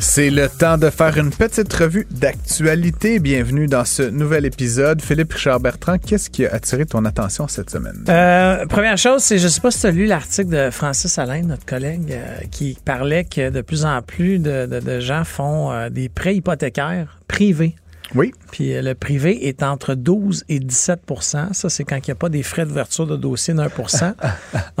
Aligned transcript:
C'est 0.00 0.30
le 0.30 0.48
temps 0.48 0.78
de 0.78 0.90
faire 0.90 1.18
une 1.18 1.30
petite 1.30 1.72
revue 1.72 2.06
d'actualité. 2.10 3.18
Bienvenue 3.18 3.66
dans 3.66 3.84
ce 3.84 4.02
nouvel 4.02 4.46
épisode. 4.46 5.02
Philippe 5.02 5.32
Richard 5.32 5.58
Bertrand, 5.58 5.98
qu'est-ce 5.98 6.30
qui 6.30 6.46
a 6.46 6.54
attiré 6.54 6.86
ton 6.86 7.04
attention 7.04 7.48
cette 7.48 7.70
semaine? 7.70 8.04
Euh, 8.08 8.64
première 8.66 8.96
chose, 8.96 9.22
c'est, 9.22 9.38
je 9.38 9.48
sais 9.48 9.60
pas 9.60 9.72
si 9.72 9.80
tu 9.80 9.86
as 9.86 9.90
lu 9.90 10.06
l'article 10.06 10.50
de 10.50 10.70
Francis 10.70 11.18
Alain, 11.18 11.42
notre 11.42 11.66
collègue, 11.66 12.12
euh, 12.12 12.38
qui 12.50 12.78
parlait 12.84 13.24
que 13.24 13.50
de 13.50 13.60
plus 13.60 13.84
en 13.84 14.00
plus 14.02 14.38
de 14.38 15.00
gens 15.00 15.24
font 15.24 15.72
euh, 15.72 15.88
des 15.88 16.08
prêts 16.08 16.36
hypothécaires 16.36 17.18
privés. 17.26 17.74
Oui. 18.14 18.32
Puis 18.50 18.74
euh, 18.74 18.82
le 18.82 18.94
privé 18.94 19.48
est 19.48 19.62
entre 19.62 19.94
12 19.94 20.44
et 20.48 20.58
17% 20.60 21.52
Ça, 21.52 21.68
c'est 21.68 21.84
quand 21.84 21.96
il 21.96 22.04
n'y 22.06 22.12
a 22.12 22.14
pas 22.14 22.28
des 22.28 22.42
frais 22.42 22.64
d'ouverture 22.64 23.06
de 23.06 23.16
dossier 23.16 23.54
d'un 23.54 23.68
pour 23.68 23.90
cent. 23.90 24.12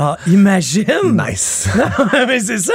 Ah, 0.00 0.16
imagine! 0.28 0.86
Nice. 1.04 1.68
mais 2.12 2.38
c'est 2.38 2.58
ça! 2.58 2.74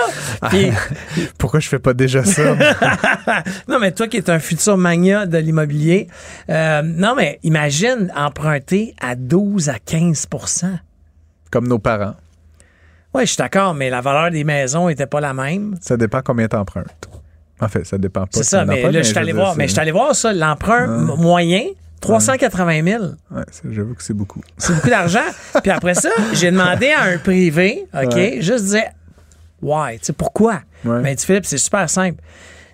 Puis, 0.49 0.71
Pourquoi 1.37 1.61
je 1.61 1.69
fais 1.69 1.79
pas 1.79 1.93
déjà 1.93 2.23
ça? 2.25 2.55
non, 3.69 3.79
mais 3.79 3.93
toi 3.93 4.07
qui 4.07 4.17
es 4.17 4.29
un 4.29 4.39
futur 4.39 4.77
mania 4.77 5.25
de 5.25 5.37
l'immobilier, 5.37 6.07
euh, 6.49 6.81
non, 6.81 7.15
mais 7.15 7.39
imagine 7.43 8.11
emprunter 8.15 8.93
à 8.99 9.15
12 9.15 9.69
à 9.69 9.75
15% 9.75 10.79
Comme 11.49 11.67
nos 11.67 11.79
parents. 11.79 12.15
Oui, 13.13 13.21
je 13.21 13.27
suis 13.27 13.37
d'accord, 13.37 13.73
mais 13.73 13.89
la 13.89 14.01
valeur 14.01 14.31
des 14.31 14.43
maisons 14.43 14.89
n'était 14.89 15.07
pas 15.07 15.21
la 15.21 15.33
même. 15.33 15.75
Ça 15.79 15.95
dépend 15.95 16.21
combien 16.21 16.47
t'empruntes. 16.47 17.09
En 17.63 17.67
fait, 17.69 17.85
ça 17.85 17.97
dépend 17.97 18.21
pas. 18.21 18.27
C'est 18.31 18.43
ça, 18.43 18.65
mais 18.65 18.81
là, 18.83 19.01
je 19.01 19.07
suis 19.07 19.17
allé 19.17 19.33
voir, 19.33 19.55
mais 19.55 19.63
je 19.63 19.67
c'est- 19.69 19.73
suis 19.73 19.81
allé 19.81 19.91
voir 19.91 20.15
ça, 20.15 20.33
l'emprunt 20.33 20.85
m- 20.85 21.11
moyen, 21.17 21.63
380 22.01 22.83
000. 22.83 23.03
Ouais, 23.31 23.43
j'avoue 23.71 23.93
que 23.95 24.03
c'est 24.03 24.13
beaucoup. 24.13 24.41
C'est 24.57 24.73
beaucoup 24.75 24.89
d'argent. 24.89 25.19
Puis 25.63 25.71
après 25.71 25.93
ça, 25.93 26.09
j'ai 26.33 26.51
demandé 26.51 26.91
à 26.91 27.03
un 27.03 27.17
privé, 27.17 27.85
OK, 27.93 28.13
Ouais. 28.15 28.37
juste 28.41 28.65
dire, 28.65 28.83
why, 29.61 29.97
tu 29.99 30.05
sais, 30.07 30.13
pourquoi? 30.13 30.61
Mais 30.83 31.15
dit 31.15 31.25
Philippe, 31.25 31.45
c'est 31.45 31.57
super 31.57 31.89
simple. 31.89 32.19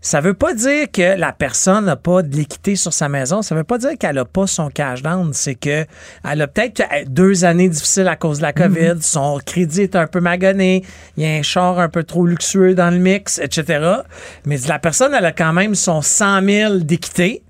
Ça 0.02 0.22
veut 0.22 0.34
pas 0.34 0.54
dire 0.54 0.88
que 0.92 1.18
la 1.18 1.32
personne 1.34 1.86
n'a 1.86 1.96
pas 1.96 2.22
de 2.22 2.36
l'équité 2.36 2.76
sur 2.76 2.94
sa 2.94 3.10
maison. 3.10 3.42
Ça 3.42 3.56
veut 3.56 3.64
pas 3.64 3.78
dire 3.78 3.98
qu'elle 4.00 4.18
a 4.18 4.26
pas 4.26 4.48
son 4.48 4.70
cash 4.70 5.02
down. 5.02 5.32
C'est 5.34 5.56
que 5.56 5.86
elle 6.30 6.42
a 6.42 6.48
peut-être 6.48 6.84
deux 7.08 7.46
années 7.46 7.70
difficiles 7.70 8.08
à 8.08 8.16
cause 8.16 8.38
de 8.38 8.44
la 8.44 8.54
COVID. 8.54 8.96
Mhm. 8.96 9.02
Son 9.02 9.40
crédit 9.46 9.82
est 9.82 9.96
un 9.96 10.08
peu 10.08 10.20
magonné. 10.20 10.84
Il 11.18 11.24
y 11.24 11.26
a 11.26 11.38
un 11.38 11.42
char 11.42 11.80
un 11.80 11.90
peu 11.90 12.04
trop 12.04 12.26
luxueux 12.26 12.76
dans 12.76 12.92
le 12.92 13.00
mix, 13.00 13.40
etc. 13.40 14.02
Mais 14.46 14.58
la 14.68 14.80
personne, 14.80 15.14
elle 15.14 15.26
a 15.26 15.32
quand 15.32 15.54
même 15.54 15.76
son 15.76 16.02
100 16.02 16.44
000 16.44 16.78
d'équité, 16.80 17.44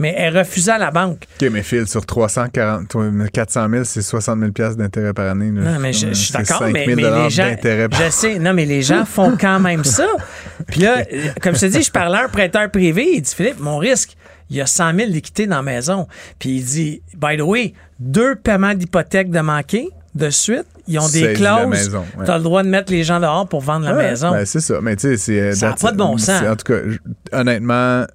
mais 0.00 0.14
elle 0.16 0.36
refusait 0.36 0.72
à 0.72 0.78
la 0.78 0.90
banque. 0.90 1.24
OK, 1.40 1.48
mais 1.52 1.62
Phil, 1.62 1.86
sur 1.86 2.04
340, 2.04 2.88
toi, 2.88 3.04
400 3.32 3.68
000, 3.70 3.84
c'est 3.84 4.02
60 4.02 4.40
000 4.40 4.50
piastres 4.52 4.76
d'intérêt 4.78 5.12
par 5.12 5.28
année. 5.28 5.50
là. 5.52 5.72
Non, 5.74 5.78
mais 5.78 5.92
je, 5.92 6.08
je 6.08 6.12
suis 6.14 6.32
d'accord, 6.32 6.58
5 6.58 6.72
mais, 6.72 6.86
000 6.86 6.96
mais 6.96 7.02
les 7.24 7.30
gens. 7.30 7.54
par- 7.90 8.00
Je 8.06 8.10
sais, 8.10 8.38
non, 8.38 8.52
mais 8.54 8.64
les 8.66 8.82
gens 8.82 9.04
font 9.04 9.36
quand 9.40 9.60
même 9.60 9.84
ça. 9.84 10.06
Puis 10.66 10.80
là, 10.80 11.04
euh, 11.12 11.28
comme 11.42 11.54
je 11.54 11.60
te 11.60 11.66
dis, 11.66 11.82
je 11.82 11.90
parlais 11.92 12.18
à 12.18 12.24
un 12.24 12.28
prêteur 12.28 12.68
privé, 12.70 13.06
il 13.14 13.22
dit 13.22 13.34
Philippe, 13.34 13.60
mon 13.60 13.76
risque, 13.78 14.16
il 14.48 14.56
y 14.56 14.60
a 14.60 14.66
100 14.66 14.96
000 14.96 15.10
d'équité 15.12 15.46
dans 15.46 15.56
la 15.56 15.62
maison. 15.62 16.08
Puis 16.38 16.50
il 16.56 16.64
dit 16.64 17.02
By 17.16 17.36
the 17.36 17.42
way, 17.42 17.74
deux 18.00 18.34
paiements 18.34 18.74
d'hypothèque 18.74 19.30
de 19.30 19.40
manquer 19.40 19.88
de 20.16 20.28
suite, 20.28 20.64
ils 20.88 20.98
ont 20.98 21.08
des 21.08 21.34
clauses. 21.34 21.94
ouais. 21.94 22.24
Tu 22.24 22.30
as 22.32 22.36
le 22.38 22.42
droit 22.42 22.64
de 22.64 22.68
mettre 22.68 22.90
les 22.90 23.04
gens 23.04 23.20
dehors 23.20 23.46
pour 23.48 23.60
vendre 23.60 23.86
la 23.86 23.92
maison. 23.94 24.32
ben, 24.32 24.44
c'est 24.44 24.58
ça. 24.58 24.80
Mais 24.82 24.96
tu 24.96 25.02
sais, 25.02 25.16
c'est. 25.18 25.52
Ça 25.54 25.68
a 25.68 25.70
that's- 25.74 25.82
pas 25.82 25.92
de 25.92 25.96
bon 25.98 26.18
sens. 26.18 26.42
En 26.42 26.56
tout 26.56 26.72
cas, 26.72 26.80
honnêtement, 27.32 28.06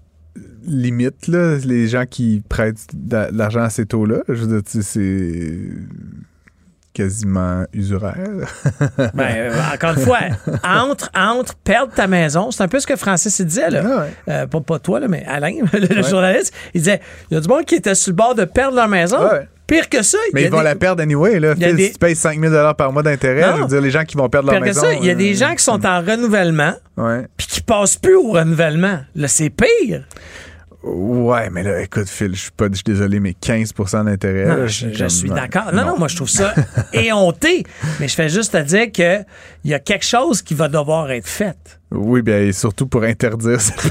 limite, 0.67 1.27
là, 1.27 1.57
les 1.65 1.87
gens 1.87 2.05
qui 2.09 2.41
prêtent 2.47 2.87
de 2.93 3.27
l'argent 3.31 3.61
à 3.63 3.69
ces 3.69 3.85
taux-là, 3.85 4.17
je 4.29 4.43
veux 4.45 4.61
dire, 4.61 4.83
c'est 4.83 5.59
quasiment 6.93 7.65
usuraire. 7.73 8.15
Ben, 9.13 9.27
euh, 9.35 9.53
encore 9.73 9.91
une 9.97 9.99
fois, 10.05 10.19
entre, 10.63 11.09
entre 11.13 11.55
perdre 11.55 11.93
ta 11.93 12.07
maison, 12.07 12.51
c'est 12.51 12.63
un 12.63 12.67
peu 12.69 12.79
ce 12.79 12.87
que 12.87 12.95
Francis 12.95 13.37
il 13.39 13.45
disait, 13.47 13.69
là. 13.69 13.81
Ah 13.85 13.99
ouais. 13.99 14.33
Euh, 14.33 14.47
pas, 14.47 14.61
pas 14.61 14.79
toi, 14.79 14.99
là, 15.01 15.07
mais 15.09 15.25
Alain, 15.25 15.51
le 15.73 16.03
journaliste, 16.03 16.53
il 16.73 16.81
disait 16.81 17.01
il 17.29 17.33
y 17.33 17.37
a 17.37 17.41
du 17.41 17.47
monde 17.49 17.65
qui 17.65 17.75
était 17.75 17.95
sur 17.95 18.11
le 18.11 18.15
bord 18.15 18.33
de 18.35 18.45
perdre 18.45 18.75
leur 18.77 18.87
maison. 18.87 19.19
Ouais. 19.21 19.47
Pire 19.67 19.89
que 19.89 20.03
ça, 20.03 20.17
Mais 20.33 20.41
y 20.41 20.43
a 20.43 20.47
ils 20.47 20.51
vont 20.51 20.59
des- 20.59 20.63
la 20.63 20.75
perdre 20.75 21.01
anyway. 21.01 21.39
Là. 21.39 21.53
il 21.57 21.61
y 21.61 21.65
a 21.65 21.67
Phil, 21.69 21.75
des- 21.75 21.85
Si 21.87 21.93
tu 21.93 21.99
payes 21.99 22.15
5 22.15 22.39
000 22.39 22.73
par 22.75 22.93
mois 22.93 23.01
d'intérêt, 23.03 23.43
je 23.57 23.61
veux 23.63 23.67
dire, 23.67 23.81
les 23.81 23.89
gens 23.91 24.03
qui 24.05 24.15
vont 24.15 24.29
perdre 24.29 24.51
leur 24.51 24.59
que 24.61 24.65
maison. 24.65 24.81
ça, 24.81 24.93
il 24.93 25.03
y 25.03 25.09
a 25.09 25.15
des 25.15 25.33
euh, 25.33 25.47
gens 25.47 25.55
qui 25.55 25.63
sont 25.63 25.83
en 25.85 26.01
renouvellement 26.01 26.73
puis 27.35 27.47
qui 27.47 27.61
passent 27.61 27.97
plus 27.97 28.15
au 28.15 28.31
renouvellement. 28.31 28.99
Là, 29.15 29.27
c'est 29.27 29.49
pire. 29.49 30.03
Ouais, 30.85 31.49
mais 31.49 31.63
là, 31.63 31.81
écoute, 31.81 32.07
Phil, 32.07 32.35
je 32.35 32.41
suis 32.41 32.51
pas, 32.51 32.67
je 32.69 32.75
suis 32.75 32.83
désolé, 32.83 33.19
mais 33.19 33.31
15% 33.31 34.05
d'intérêt. 34.05 34.45
Non, 34.45 34.67
je, 34.67 34.93
je 34.93 35.05
suis 35.07 35.29
non. 35.29 35.35
d'accord. 35.35 35.73
Non, 35.73 35.83
non, 35.83 35.97
moi, 35.97 36.07
je 36.07 36.15
trouve 36.15 36.29
ça 36.29 36.53
éhonté. 36.93 37.63
Mais 37.99 38.07
je 38.07 38.13
fais 38.13 38.29
juste 38.29 38.51
te 38.51 38.61
dire 38.61 38.91
qu'il 38.91 39.25
y 39.63 39.73
a 39.73 39.79
quelque 39.79 40.05
chose 40.05 40.43
qui 40.43 40.53
va 40.53 40.67
devoir 40.67 41.09
être 41.09 41.27
fait. 41.27 41.57
Oui, 41.89 42.21
bien, 42.21 42.39
et 42.39 42.51
surtout 42.51 42.85
pour 42.85 43.01
interdire 43.03 43.59
cette 43.59 43.81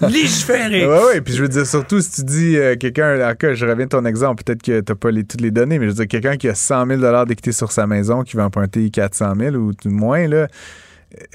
Légiférer. 0.00 0.88
Oui, 0.88 0.98
oui, 1.14 1.20
puis 1.20 1.34
je 1.34 1.42
veux 1.42 1.48
dire, 1.48 1.66
surtout 1.66 2.00
si 2.00 2.10
tu 2.10 2.24
dis 2.24 2.56
euh, 2.56 2.74
quelqu'un, 2.74 3.30
encore, 3.30 3.54
je 3.54 3.66
reviens 3.66 3.84
à 3.84 3.88
ton 3.88 4.04
exemple, 4.04 4.42
peut-être 4.42 4.62
que 4.62 4.80
tu 4.80 4.92
n'as 4.92 4.96
pas 4.96 5.12
les, 5.12 5.22
toutes 5.22 5.42
les 5.42 5.52
données, 5.52 5.78
mais 5.78 5.84
je 5.84 5.90
veux 5.90 5.96
dire, 5.96 6.08
quelqu'un 6.08 6.36
qui 6.36 6.48
a 6.48 6.56
100 6.56 6.86
000 6.86 7.24
d'équité 7.24 7.52
sur 7.52 7.70
sa 7.70 7.86
maison, 7.86 8.22
qui 8.24 8.36
va 8.36 8.46
emprunter 8.46 8.90
400 8.90 9.34
000 9.38 9.54
ou 9.56 9.74
tout 9.74 9.90
moins, 9.90 10.26
là, 10.26 10.36
euh, 10.36 10.46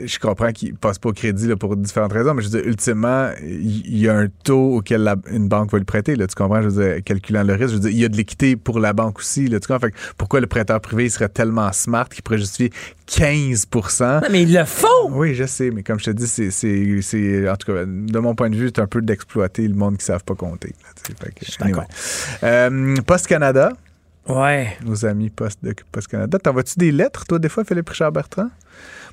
je 0.04 0.20
comprends 0.20 0.52
qu'il 0.52 0.76
passe 0.76 1.00
pas 1.00 1.10
au 1.10 1.14
crédit 1.14 1.48
là, 1.48 1.56
pour 1.56 1.76
différentes 1.76 2.14
raisons, 2.14 2.34
mais 2.36 2.44
je 2.44 2.50
veux 2.50 2.60
dire, 2.60 2.68
ultimement, 2.70 3.32
il 3.42 3.98
y, 3.98 4.08
a 4.08 4.16
un 4.16 4.28
taux 4.44 4.76
auquel 4.78 5.02
la- 5.02 5.16
une 5.32 5.48
banque 5.48 5.72
va 5.72 5.80
lui 5.80 5.86
prêter, 5.86 6.16
là, 6.16 6.28
tu 6.28 6.36
comprends? 6.36 6.62
Je 6.62 6.70
veux 6.70 6.84
dire, 6.96 7.04
calculant 7.04 7.42
le 7.44 7.54
risque, 7.54 7.70
je 7.70 7.74
veux 7.76 7.80
dire, 7.80 7.90
il 7.90 7.98
y 7.98 8.06
a 8.06 8.10
de 8.10 8.16
l'équité 8.16 8.56
pour 8.56 8.80
la 8.80 8.94
banque 8.94 9.18
aussi, 9.20 9.48
là, 9.48 9.60
tu 9.60 9.68
comprends? 9.68 9.88
Fait 9.88 9.92
que 9.92 9.98
pourquoi 10.18 10.42
le 10.42 10.48
prêteur 10.48 10.80
privé 10.80 11.10
serait 11.10 11.30
tellement 11.30 11.72
smart 11.72 12.08
qu'il 12.08 12.22
pourrait 12.22 12.38
justifier 12.38 12.72
15 13.08 13.66
Non, 14.00 14.22
mais 14.32 14.44
ils 14.44 14.54
le 14.54 14.64
font. 14.66 14.88
oui, 15.12 15.34
je 15.34 15.46
sais, 15.46 15.72
mais 15.72 15.82
comme 15.82 16.00
je 16.00 16.06
te 16.06 16.12
dis, 16.12 16.28
c'est, 16.28 17.50
en 17.50 17.56
tout 17.56 17.74
cas, 17.74 17.86
de 17.86 18.20
mon 18.20 18.36
point 18.36 18.50
de 18.52 18.56
vue, 18.56 18.68
c'est 18.74 18.82
un 18.82 18.88
peu 18.88 19.02
d'exploiter 19.02 19.68
le 19.68 19.74
monde 19.76 19.94
qui 19.98 20.04
ne 20.04 20.08
savent 20.14 20.24
pas 20.24 20.36
compter. 20.36 20.70
là. 20.84 20.90
Fait 21.20 21.34
que, 21.34 21.46
suis 21.46 21.58
d'accord. 21.60 21.86
Euh, 22.44 22.96
Post 23.08 23.28
Canada, 23.28 23.72
Ouais. 24.30 24.78
nos 24.86 25.06
amis 25.06 25.30
Post 25.30 25.60
de 25.64 25.74
Post 25.92 26.08
Canada, 26.08 26.40
t'envoies-tu 26.40 26.76
des 26.78 26.92
lettres, 26.92 27.26
toi, 27.26 27.40
des 27.40 27.50
fois, 27.50 27.64
Philippe 27.66 27.90
Richard 27.90 28.12
Bertrand? 28.12 28.50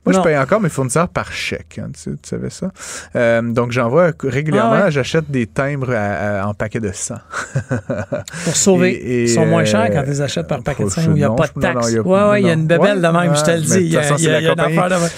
Moi, 0.07 0.15
Non. 0.15 0.21
je 0.21 0.25
paye 0.25 0.39
encore 0.39 0.61
mes 0.61 0.69
fournisseurs 0.71 1.09
par 1.09 1.31
chèque. 1.31 1.79
hein, 1.83 1.89
tu, 1.93 2.11
tu 2.13 2.29
savais 2.29 2.49
ça? 2.51 2.71
Euh, 3.17 3.43
donc, 3.43 3.71
j'envoie 3.73 4.13
régulièrement, 4.23 4.73
Ah 4.75 4.85
ouais. 4.87 4.91
j'achète 4.91 5.31
des 5.31 5.47
timbres 5.47 5.91
à- 5.93 6.41
à- 6.43 6.47
en 6.47 6.55
paquet 6.55 6.81
de 6.81 6.91
100. 6.93 7.17
Pour 8.45 8.57
sauver. 8.57 8.93
Et- 8.93 9.21
et, 9.21 9.23
Ils 9.25 9.29
sont 9.29 9.45
moins 9.47 9.65
chers 9.65 9.83
euh, 9.83 9.89
quand 9.89 10.03
tu 10.03 10.09
les 10.11 10.21
achètes 10.23 10.47
par 10.49 10.63
paquet 10.63 10.85
de 10.85 10.89
faut- 10.89 11.01
5 11.01 11.09
où 11.09 11.11
il 11.13 11.15
n'y 11.17 11.25
a 11.25 11.31
pas 11.31 11.47
de 11.55 11.61
taxes. 11.61 11.93
Ouais, 11.93 12.01
ouais, 12.31 12.41
il 12.43 12.47
y 12.47 12.51
a 12.51 12.55
une 12.55 12.67
bébelle 12.67 13.01
de 13.03 13.09
même, 13.09 13.37
je 13.37 13.43
te 13.45 13.51
le 13.51 13.61
dis. 13.61 13.97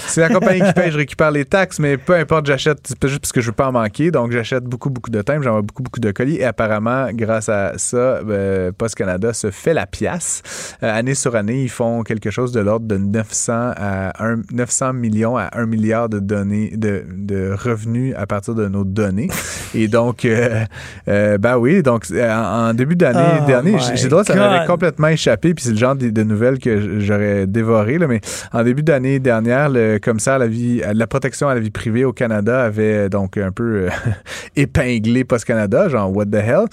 c'est 0.08 0.20
la 0.20 0.28
compagnie- 0.28 0.62
qui 0.62 0.72
paye, 0.72 0.90
je 0.90 0.96
récupère 0.98 1.30
les 1.30 1.44
taxes, 1.44 1.78
mais 1.78 1.96
peu 1.96 2.14
importe, 2.16 2.46
j'achète, 2.46 2.92
juste 3.04 3.20
parce 3.20 3.32
que 3.32 3.40
je 3.40 3.46
veux 3.46 3.52
pas 3.52 3.68
en 3.68 3.72
manquer. 3.72 4.10
Donc, 4.10 4.32
j'achète 4.32 4.64
beaucoup, 4.64 4.90
beaucoup 4.90 5.10
de 5.10 5.22
timbres, 5.22 5.42
j'envoie 5.44 5.62
beaucoup, 5.62 5.82
beaucoup 5.82 6.00
de 6.00 6.10
colis. 6.10 6.36
Et 6.36 6.44
apparemment, 6.44 7.06
grâce 7.12 7.48
à 7.48 7.74
ça, 7.78 7.96
euh, 7.96 8.72
Post 8.76 8.94
Canada 8.96 9.32
se 9.32 9.50
fait 9.50 9.74
la 9.74 9.86
pièce. 9.86 10.42
Euh, 10.82 10.92
année 10.92 11.14
sur 11.14 11.36
année, 11.36 11.62
ils 11.62 11.70
font 11.70 12.02
quelque 12.02 12.30
chose 12.30 12.52
de 12.52 12.60
l'ordre 12.60 12.86
de 12.86 12.96
900 12.96 13.72
à 13.76 14.24
1, 14.24 14.42
900 14.52 14.71
millions 14.92 15.36
à 15.36 15.50
1 15.52 15.66
milliard 15.66 16.08
de 16.08 16.18
données, 16.18 16.72
de, 16.76 17.04
de 17.14 17.54
revenus 17.56 18.14
à 18.16 18.26
partir 18.26 18.54
de 18.54 18.68
nos 18.68 18.84
données. 18.84 19.28
Et 19.74 19.88
donc, 19.88 20.24
euh, 20.24 20.64
euh, 21.08 21.38
ben 21.38 21.56
oui, 21.56 21.82
donc 21.82 22.04
euh, 22.10 22.30
en, 22.30 22.70
en 22.70 22.74
début 22.74 22.96
d'année 22.96 23.40
Oh 23.42 23.46
dernière, 23.46 23.80
j'ai 23.94 24.08
droit, 24.08 24.24
ça 24.24 24.34
m'avait 24.34 24.66
complètement 24.66 25.08
échappé, 25.08 25.54
puis 25.54 25.64
c'est 25.64 25.72
le 25.72 25.76
genre 25.78 25.96
de, 25.96 26.10
de 26.10 26.22
nouvelles 26.22 26.58
que 26.58 27.00
j'aurais 27.00 27.46
dévoré, 27.46 27.98
là, 27.98 28.06
mais 28.06 28.20
en 28.52 28.62
début 28.64 28.82
d'année 28.82 29.18
dernière, 29.18 29.68
le 29.68 29.98
commissaire 29.98 30.34
à 30.34 30.38
la 30.38 30.46
vie, 30.46 30.82
à 30.82 30.92
la 30.92 31.06
protection 31.06 31.48
à 31.48 31.54
la 31.54 31.60
vie 31.60 31.70
privée 31.70 32.04
au 32.04 32.12
Canada 32.12 32.62
avait 32.62 33.08
donc 33.08 33.36
un 33.36 33.50
peu 33.50 33.86
euh, 33.86 33.88
épinglé 34.56 35.24
Post 35.24 35.44
Canada, 35.44 35.88
genre 35.88 36.14
what 36.14 36.26
the 36.26 36.34
hell? 36.34 36.66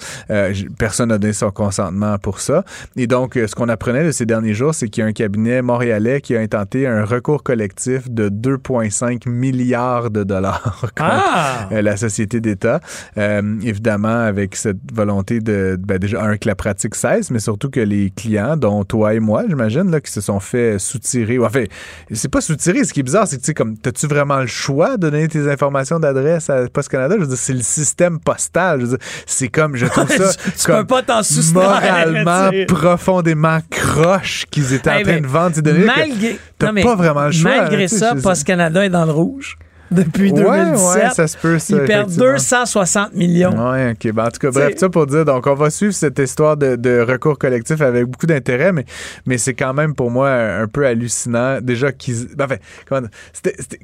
Personne 0.78 1.08
n'a 1.08 1.18
donné 1.18 1.32
son 1.32 1.50
consentement 1.50 2.18
pour 2.18 2.40
ça. 2.40 2.64
Et 2.96 3.06
donc, 3.06 3.34
ce 3.34 3.54
qu'on 3.54 3.68
apprenait 3.68 4.04
de 4.04 4.10
ces 4.10 4.26
derniers 4.26 4.54
jours, 4.54 4.74
c'est 4.74 4.88
qu'il 4.88 5.02
y 5.02 5.04
a 5.04 5.08
un 5.08 5.12
cabinet 5.12 5.62
montréalais 5.62 6.20
qui 6.20 6.36
a 6.36 6.40
intenté 6.40 6.86
un 6.86 7.04
recours 7.04 7.42
collectif 7.42 7.89
de 8.08 8.28
2,5 8.28 9.28
milliards 9.28 10.10
de 10.10 10.24
dollars 10.24 10.86
Ah! 10.98 11.68
euh, 11.72 11.82
la 11.82 11.96
société 11.96 12.40
d'État. 12.40 12.80
Euh, 13.18 13.42
évidemment, 13.62 14.08
avec 14.08 14.56
cette 14.56 14.78
volonté 14.92 15.40
de, 15.40 15.76
ben, 15.78 15.98
déjà, 15.98 16.22
un, 16.22 16.36
que 16.36 16.48
la 16.48 16.54
pratique 16.54 16.94
cesse, 16.94 17.30
mais 17.30 17.38
surtout 17.38 17.70
que 17.70 17.80
les 17.80 18.10
clients, 18.10 18.56
dont 18.56 18.84
toi 18.84 19.14
et 19.14 19.20
moi, 19.20 19.44
j'imagine, 19.48 19.90
là, 19.90 20.00
qui 20.00 20.12
se 20.12 20.20
sont 20.20 20.40
fait 20.40 20.78
soutirer, 20.78 21.38
ou 21.38 21.44
enfin, 21.44 21.64
c'est 22.12 22.30
pas 22.30 22.40
soutirer, 22.40 22.84
ce 22.84 22.92
qui 22.92 23.00
est 23.00 23.04
bizarre, 23.04 23.26
c'est 23.26 23.36
que, 23.36 23.42
tu 23.42 23.46
sais, 23.46 23.54
comme, 23.54 23.76
t'as-tu 23.78 24.06
vraiment 24.06 24.38
le 24.40 24.46
choix 24.46 24.96
de 24.96 25.08
donner 25.10 25.28
tes 25.28 25.50
informations 25.50 25.98
d'adresse 25.98 26.50
à 26.50 26.68
Post 26.68 26.88
Canada? 26.88 27.14
Je 27.16 27.22
veux 27.22 27.28
dire, 27.28 27.36
c'est 27.36 27.52
le 27.54 27.62
système 27.62 28.18
postal. 28.20 28.80
Je 28.80 28.86
veux 28.86 28.96
dire, 28.96 29.06
c'est 29.26 29.48
comme, 29.48 29.76
je 29.76 29.86
trouve 29.86 30.08
ça 30.16 30.32
Tu 30.34 30.66
comme 30.66 30.86
peux 30.86 30.86
pas 30.86 31.02
t'en 31.02 31.20
moralement 31.54 32.50
profondément 32.66 33.58
croche 33.70 34.46
qu'ils 34.50 34.72
étaient 34.74 34.90
Hey, 34.90 35.02
en 35.02 35.04
train 35.04 35.20
de 35.20 35.26
vendre 35.26 35.54
ces 35.54 35.62
données. 35.62 35.86
que 35.86 36.36
t'as 36.60 36.82
pas 36.82 36.94
vraiment 36.94 37.26
le 37.26 37.32
choix. 37.32 37.50
Malgré 37.56 37.88
ça, 37.88 38.14
Post 38.22 38.44
Canada 38.44 38.84
est 38.84 38.90
dans 38.90 39.04
le 39.04 39.12
rouge 39.12 39.56
depuis 39.90 40.32
Ouais, 40.32 40.42
2017. 40.42 41.02
ouais, 41.02 41.10
ça 41.10 41.26
se 41.26 41.36
peut, 41.36 41.58
ça, 41.58 41.76
Ils 41.76 41.84
perdent 41.84 42.10
effectivement. 42.10 42.32
260 42.32 43.14
millions. 43.14 43.70
Ouais, 43.70 43.92
ok. 43.92 44.12
Ben, 44.12 44.26
en 44.26 44.30
tout 44.30 44.38
cas, 44.38 44.50
bref, 44.50 44.74
ça 44.76 44.88
pour 44.88 45.06
dire, 45.06 45.24
donc 45.24 45.46
on 45.46 45.54
va 45.54 45.70
suivre 45.70 45.92
cette 45.92 46.18
histoire 46.18 46.56
de, 46.56 46.76
de 46.76 47.00
recours 47.00 47.38
collectif 47.38 47.80
avec 47.80 48.06
beaucoup 48.06 48.26
d'intérêt, 48.26 48.72
mais, 48.72 48.84
mais 49.26 49.38
c'est 49.38 49.54
quand 49.54 49.74
même 49.74 49.94
pour 49.94 50.10
moi 50.10 50.30
un, 50.30 50.66
peu 50.66 50.86
hallucinant. 50.86 51.60
Déjà 51.60 51.92
qu'ils. 51.92 52.28
ben, 52.36 52.44
enfin, 52.44 52.56
comment 52.88 53.06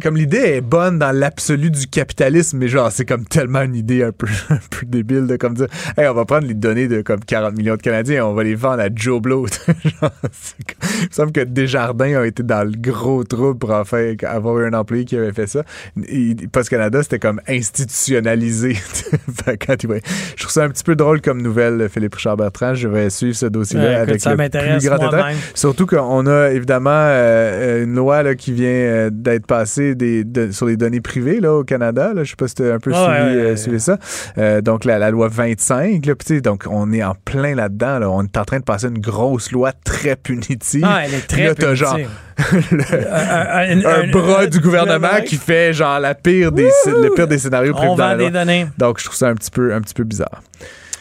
comme 0.02 0.16
l'idée 0.16 0.38
est 0.38 0.60
bonne 0.60 0.98
dans 0.98 1.12
l'absolu 1.12 1.70
du 1.70 1.86
capitalisme, 1.86 2.58
mais 2.58 2.68
genre, 2.68 2.90
c'est 2.92 3.04
comme 3.04 3.24
tellement 3.24 3.62
une 3.62 3.74
idée 3.74 4.02
un 4.02 4.12
peu, 4.12 4.26
un 4.50 4.58
peu 4.70 4.86
débile 4.86 5.26
de 5.26 5.36
comme 5.36 5.54
dire, 5.54 5.68
hey, 5.96 6.06
on 6.08 6.14
va 6.14 6.24
prendre 6.24 6.46
les 6.46 6.54
données 6.54 6.88
de 6.88 7.02
comme 7.02 7.20
40 7.20 7.56
millions 7.56 7.76
de 7.76 7.82
Canadiens 7.82 8.16
et 8.16 8.20
on 8.20 8.34
va 8.34 8.44
les 8.44 8.54
vendre 8.54 8.82
à 8.82 8.88
Joe 8.94 9.20
Blow. 9.20 9.46
Genre, 9.84 10.10
il 10.22 11.06
me 11.08 11.12
semble 11.12 11.32
que 11.32 11.40
Desjardins 11.40 12.20
a 12.20 12.26
été 12.26 12.42
dans 12.42 12.64
le 12.64 12.76
gros 12.76 13.24
trouble 13.24 13.58
pour 13.58 13.70
enfin 13.70 14.14
avoir 14.22 14.58
eu 14.58 14.66
un 14.66 14.74
employé 14.74 15.04
qui 15.04 15.16
avait 15.16 15.32
fait 15.32 15.46
ça. 15.46 15.62
Post 16.52 16.68
Canada, 16.68 17.02
c'était 17.02 17.18
comme 17.18 17.40
institutionnalisé. 17.48 18.76
Quand 19.66 19.82
il 19.82 20.00
Je 20.36 20.42
trouve 20.42 20.52
ça 20.52 20.64
un 20.64 20.68
petit 20.68 20.84
peu 20.84 20.94
drôle 20.96 21.20
comme 21.22 21.40
nouvelle, 21.40 21.88
Philippe 21.88 22.14
Richard 22.16 22.36
Bertrand. 22.36 22.74
Je 22.74 22.88
vais 22.88 23.08
suivre 23.10 23.36
ce 23.36 23.46
dossier-là 23.46 23.84
Ouais, 23.86 23.94
avec 23.94 24.20
ça 24.20 24.30
le 24.34 24.36
plus 24.36 24.88
grand 24.88 25.02
intérêt. 25.02 25.34
Surtout 25.54 25.86
qu'on 25.86 26.26
a 26.26 26.50
évidemment 26.50 26.90
euh, 26.92 27.84
une 27.84 27.94
loi 27.94 28.22
là, 28.22 28.34
qui 28.34 28.52
vient 28.52 28.68
euh, 28.68 29.10
d'être 29.12 29.46
passée 29.46 29.94
des, 29.94 30.24
de- 30.24 30.50
sur 30.50 30.66
les 30.66 30.76
données 30.76 31.00
privées 31.00 31.40
là, 31.40 31.54
au 31.54 31.64
Canada. 31.64 32.12
Là. 32.14 32.24
Je 32.24 32.30
sais 32.30 32.36
pas 32.36 32.48
si 32.48 32.56
tu 32.56 32.64
as 32.68 32.74
un 32.74 32.78
peu 32.78 32.90
Ouais, 32.90 32.96
suivi, 32.96 33.36
ouais, 33.36 33.44
ouais. 33.50 33.56
suivi 33.56 33.80
ça. 33.80 33.98
Euh, 34.38 34.60
donc 34.60 34.84
la, 34.84 34.98
la 34.98 35.10
loi 35.10 35.28
25. 35.28 36.04
Là, 36.06 36.14
puis, 36.14 36.26
tu 36.26 36.34
sais, 36.34 36.40
donc 36.40 36.64
on 36.68 36.92
est 36.92 37.02
en 37.04 37.14
plein 37.24 37.54
là-dedans. 37.54 37.98
Là. 38.00 38.10
On 38.10 38.22
est 38.22 38.36
en 38.36 38.44
train 38.44 38.58
de 38.58 38.64
passer 38.64 38.88
une 38.88 38.98
grosse 39.00 39.50
loi 39.52 39.72
très 39.84 40.16
punitive. 40.16 40.84
Ah, 40.84 41.02
elle 41.06 41.14
est 41.14 41.26
très 41.26 41.44
là, 41.46 41.54
t'as 41.54 41.74
genre 41.74 41.94
punitive. 41.94 42.14
le- 42.70 43.12
Un, 43.12 43.84
un 43.84 44.10
bras 44.10 44.46
du 44.46 44.60
gouvernement 44.60 45.20
qui 45.26 45.36
fait 45.36 45.72
genre 45.72 45.98
la 46.00 46.14
pire 46.14 46.52
des, 46.52 46.68
le 46.86 47.14
pire 47.14 47.26
des 47.28 47.38
scénarios 47.38 47.72
prévus 47.72 47.90
On 47.92 47.96
dans 47.96 48.04
la 48.08 48.10
vend 48.12 48.16
des 48.18 48.30
loi. 48.30 48.30
données. 48.44 48.66
Donc, 48.78 48.98
je 49.00 49.04
trouve 49.04 49.16
ça 49.16 49.28
un 49.28 49.34
petit 49.34 49.50
peu, 49.50 49.72
un 49.74 49.80
petit 49.80 49.94
peu 49.94 50.04
bizarre. 50.04 50.42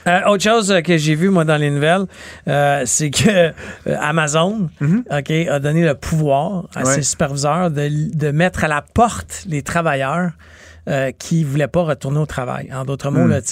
Euh, 0.07 0.19
autre 0.27 0.43
chose 0.43 0.71
euh, 0.71 0.81
que 0.81 0.97
j'ai 0.97 1.15
vu 1.15 1.29
moi 1.29 1.45
dans 1.45 1.57
les 1.57 1.71
nouvelles, 1.71 2.05
euh, 2.47 2.83
c'est 2.85 3.09
que 3.09 3.27
euh, 3.27 3.51
Amazon, 3.99 4.69
ok, 4.81 5.31
a 5.49 5.59
donné 5.59 5.83
le 5.83 5.95
pouvoir 5.95 6.65
à. 6.75 6.83
Ouais. 6.83 6.85
ses 6.93 7.01
superviseurs 7.01 7.71
de, 7.71 7.89
de 8.15 8.31
mettre 8.31 8.63
à 8.63 8.67
la 8.67 8.83
porte 8.93 9.45
les 9.49 9.63
travailleurs. 9.63 10.29
Euh, 10.87 11.11
qui 11.17 11.43
voulaient 11.43 11.67
pas 11.67 11.81
retourner 11.83 12.19
au 12.19 12.25
travail. 12.27 12.69
En 12.73 12.85
d'autres 12.85 13.09
mots, 13.09 13.25
Mm. 13.25 13.29
là, 13.29 13.41
tu 13.41 13.47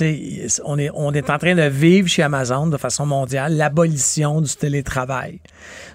sais, 0.48 0.62
on 0.66 0.78
est, 0.78 0.90
on 0.94 1.12
est 1.14 1.30
en 1.32 1.38
train 1.40 1.56
de 1.56 1.64
vivre 1.64 2.08
chez 2.08 2.22
Amazon 2.22 2.68
de 2.68 2.78
façon 2.78 3.06
mondiale 3.08 3.58
l'abolition 3.58 4.40
du 4.42 4.54
télétravail. 4.56 5.40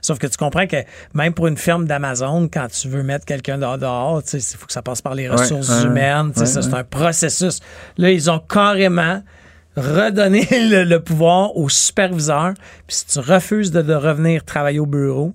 Sauf 0.03 0.19
que 0.19 0.27
tu 0.27 0.37
comprends 0.37 0.67
que 0.67 0.79
même 1.15 1.35
pour 1.35 1.47
une 1.47 1.57
firme 1.57 1.87
d'Amazon, 1.87 2.49
quand 2.53 2.67
tu 2.69 2.89
veux 2.89 3.03
mettre 3.05 3.25
quelqu'un 3.25 3.59
dehors, 3.59 3.79
dehors, 3.79 4.23
tu 4.25 4.41
sais, 4.41 4.55
il 4.55 4.59
faut 4.59 4.67
que 4.67 4.73
ça 4.73 4.83
passe 4.83 5.01
par 5.01 5.15
les 5.15 5.29
Ouais, 5.29 5.37
ressources 5.37 5.85
humaines. 5.85 6.33
tu 6.33 6.45
sais, 6.45 6.57
ouais, 6.57 6.63
c'est 6.63 6.73
ouais. 6.73 6.79
un 6.81 6.85
processus. 6.85 7.61
Là, 7.99 8.11
ils 8.11 8.29
ont 8.31 8.41
carrément 8.41 9.23
redonné 9.77 10.47
le, 10.51 10.85
le 10.85 11.01
pouvoir 11.01 11.57
au 11.57 11.69
superviseur. 11.69 12.55
Puis 12.87 12.97
si 12.97 13.07
tu 13.07 13.19
refuses 13.21 13.71
de, 13.71 13.83
de 13.83 13.95
revenir 13.95 14.45
travailler 14.45 14.81
au 14.81 14.87
bureau, 14.87 15.35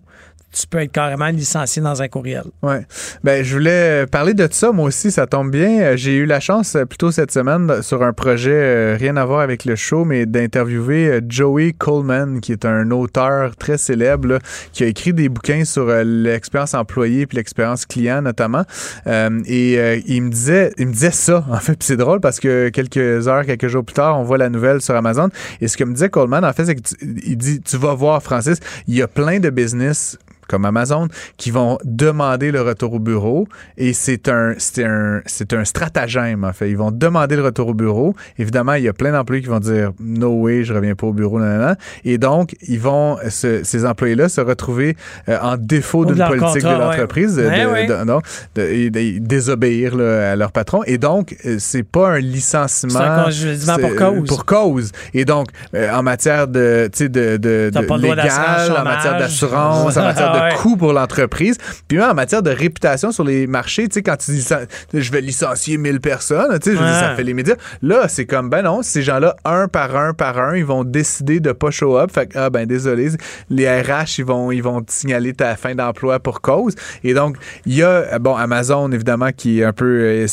tu 0.54 0.68
peux 0.68 0.80
être 0.80 0.92
carrément 0.92 1.28
licencié 1.28 1.82
dans 1.82 2.02
un 2.02 2.08
courriel. 2.08 2.44
Ouais. 2.62 2.86
Ben, 3.24 3.44
je 3.44 3.54
voulais 3.54 4.06
parler 4.08 4.34
de 4.34 4.48
ça, 4.50 4.72
moi 4.72 4.86
aussi, 4.86 5.12
ça 5.12 5.28
tombe 5.28 5.52
bien. 5.52 5.82
Euh, 5.82 5.98
J'ai 5.98 6.16
eu 6.16 6.26
la 6.26 6.40
chance, 6.40 6.76
euh, 6.76 6.86
plutôt 6.86 7.12
cette 7.12 7.32
semaine, 7.32 7.82
sur 7.82 8.04
un 8.04 8.14
projet 8.14 8.52
euh, 8.54 8.98
rien 9.00 9.18
à 9.18 9.26
voir 9.26 9.42
avec 9.42 9.66
le 9.66 9.76
show, 9.76 10.06
mais 10.06 10.26
d'interviewer 10.26 11.22
Joey 11.28 11.74
Coleman, 11.78 12.40
qui 12.40 12.52
est 12.52 12.66
un 12.66 12.92
auteur 12.92 13.56
très 13.56 13.78
célèbre, 13.78 14.40
qui 14.72 14.84
a 14.84 14.88
écrit 14.88 15.14
des 15.14 15.30
bouquins 15.30 15.66
sur 15.66 15.88
l'expérience 16.04 16.74
employée 16.74 17.26
puis 17.26 17.38
l'expérience 17.38 17.86
client, 17.86 18.22
notamment. 18.22 18.64
Et 19.06 20.04
il 20.08 20.22
me 20.22 20.30
disait 20.30 20.72
il 20.78 20.88
me 20.88 20.94
disait 20.94 21.12
ça, 21.12 21.46
en 21.50 21.60
fait. 21.60 21.82
C'est 21.82 21.98
drôle 21.98 22.20
parce 22.20 22.40
que 22.40 22.70
quelques 22.70 23.28
heures, 23.28 23.46
quelques 23.46 23.68
jours 23.68 23.84
plus 23.84 23.94
tard, 23.94 24.20
on 24.20 24.24
voit 24.24 24.38
la 24.38 24.50
nouvelle 24.50 24.82
sur 24.82 24.96
Amazon. 24.96 25.30
Et 25.62 25.68
ce 25.68 25.78
que 25.78 25.84
me 25.84 25.94
disait 25.94 26.10
Coleman, 26.10 26.46
en 26.46 26.54
fait, 26.54 26.66
c'est 26.66 26.76
qu'il 26.76 27.38
dit, 27.38 27.62
tu 27.62 27.78
vas 27.78 27.94
voir, 27.94 28.22
Francis, 28.22 28.60
il 28.88 28.96
y 28.96 29.02
a 29.02 29.08
plein 29.08 29.40
de 29.40 29.50
business 29.50 30.18
comme 30.48 30.66
Amazon, 30.66 31.08
qui 31.38 31.52
vont 31.52 31.78
demander 31.84 32.52
le 32.52 32.62
retour 32.62 32.94
au 32.94 33.00
bureau. 33.00 33.48
Et 33.78 33.94
c'est 33.94 34.28
un, 34.30 34.54
c'est 34.58 34.84
un, 34.84 35.22
c'est 35.26 35.54
un 35.54 35.66
stratagème, 35.66 36.44
en 36.44 36.54
fait. 36.54 36.70
Ils 36.70 36.78
vont 36.78 36.92
demander 36.92 37.36
le 37.36 37.44
retour 37.44 37.70
au 37.70 37.74
bureau. 37.74 38.16
Évidemment, 38.38 38.74
il 38.74 38.84
y 38.84 38.88
a 38.90 38.94
plein 38.94 39.12
d'employés 39.12 39.42
qui 39.42 39.50
vont 39.50 39.60
dire 39.60 39.92
No 40.00 40.30
way, 40.42 40.64
je 40.64 40.74
reviens 40.74 40.96
pas 40.96 41.08
au 41.08 41.14
bureau, 41.14 41.40
nanana. 41.40 41.76
Et 42.06 42.18
donc, 42.18 42.56
ils 42.68 42.80
vont, 42.80 43.18
ce- 43.30 43.64
ces 43.64 43.86
employés-là, 43.86 44.30
se 44.30 44.42
retrouver 44.42 44.96
euh, 45.30 45.38
en 45.42 45.58
défaut 45.58 46.06
d'une 46.06 46.18
politique 46.26 46.62
contrat, 46.64 46.76
de 46.76 46.80
l'entreprise, 46.82 47.36
de, 47.36 47.44
Ouais, 47.46 47.64
de- 47.66 47.70
ouais. 47.72 47.86
de- 47.88 48.04
non, 48.04 48.20
de- 48.56 48.90
de- 48.90 49.18
désobéir 49.20 49.96
là, 49.96 50.32
à 50.32 50.36
leur 50.36 50.52
patron. 50.52 50.82
Et 50.86 50.98
donc, 50.98 51.36
euh, 51.46 51.56
c'est 51.60 51.84
pas 51.84 52.12
un 52.12 52.20
licenciement. 52.20 53.00
C'est 53.00 53.70
un 53.70 53.78
pour 53.78 53.90
c'est- 53.90 53.96
cause. 53.96 54.28
Pour 54.28 54.46
cause. 54.46 54.92
Et 55.14 55.26
donc, 55.26 55.48
euh, 55.76 55.92
en 55.94 56.04
matière 56.04 56.48
de, 56.48 56.90
tu 56.92 56.98
sais, 57.00 57.10
de, 57.10 57.38
de, 57.38 57.72
légal, 57.98 58.72
en 58.78 58.84
matière 58.84 59.18
d'assurance, 59.20 59.98
en 59.98 60.04
matière 60.04 60.32
de 60.34 60.44
Ouais. 60.44 60.54
coûts 60.56 60.76
pour 60.78 60.94
l'entreprise, 60.94 61.58
puis 61.88 61.98
même 61.98 62.10
en 62.10 62.14
matière 62.14 62.42
de 62.42 62.50
réputation 62.50 63.12
sur 63.12 63.24
les 63.24 63.48
marchés, 63.48 63.88
tu 63.88 63.96
sais, 63.96 64.02
quand 64.04 64.18
tu 64.18 64.32
dis 64.32 64.48
je 64.94 65.12
vais 65.12 65.22
licencier 65.22 65.78
1000 65.78 66.00
personnes, 66.02 66.58
tu 66.60 66.72
sais, 66.72 66.78
ça 66.78 67.16
fait 67.16 67.24
les 67.24 67.34
médias. 67.34 67.56
Là, 67.82 68.08
c'est 68.08 68.26
comme, 68.26 68.50
ben 68.50 68.64
non, 68.64 68.82
ces 68.82 69.02
gens-là, 69.02 69.36
un 69.46 69.68
par 69.68 69.96
un 69.96 70.14
par 70.14 70.38
un, 70.40 70.56
ils 70.56 70.66
vont 70.66 70.84
décider 70.84 71.40
de 71.40 71.52
pas 71.52 71.72
show 71.72 71.98
up. 71.98 72.12
Fait 72.12 72.28
que, 72.28 72.38
ah 72.38 72.50
ben 72.50 72.66
désolé, 72.66 73.10
les 73.50 73.70
RH, 73.70 74.20
ils 74.20 74.26
vont, 74.26 74.52
ils 74.52 74.62
vont 74.64 74.82
te 74.82 74.92
signaler 74.92 75.34
ta 75.34 75.56
fin 75.56 75.76
d'emploi 75.76 76.20
pour 76.20 76.42
cause. 76.42 76.76
Et 77.04 77.14
donc, 77.14 77.38
il 77.66 77.76
y 77.76 77.84
a, 77.84 78.20
bon, 78.20 78.36
Amazon, 78.36 78.92
évidemment, 78.92 79.30
qui 79.36 79.60
est 79.60 79.64
un 79.64 79.74
peu 79.74 79.86
euh, 79.86 80.28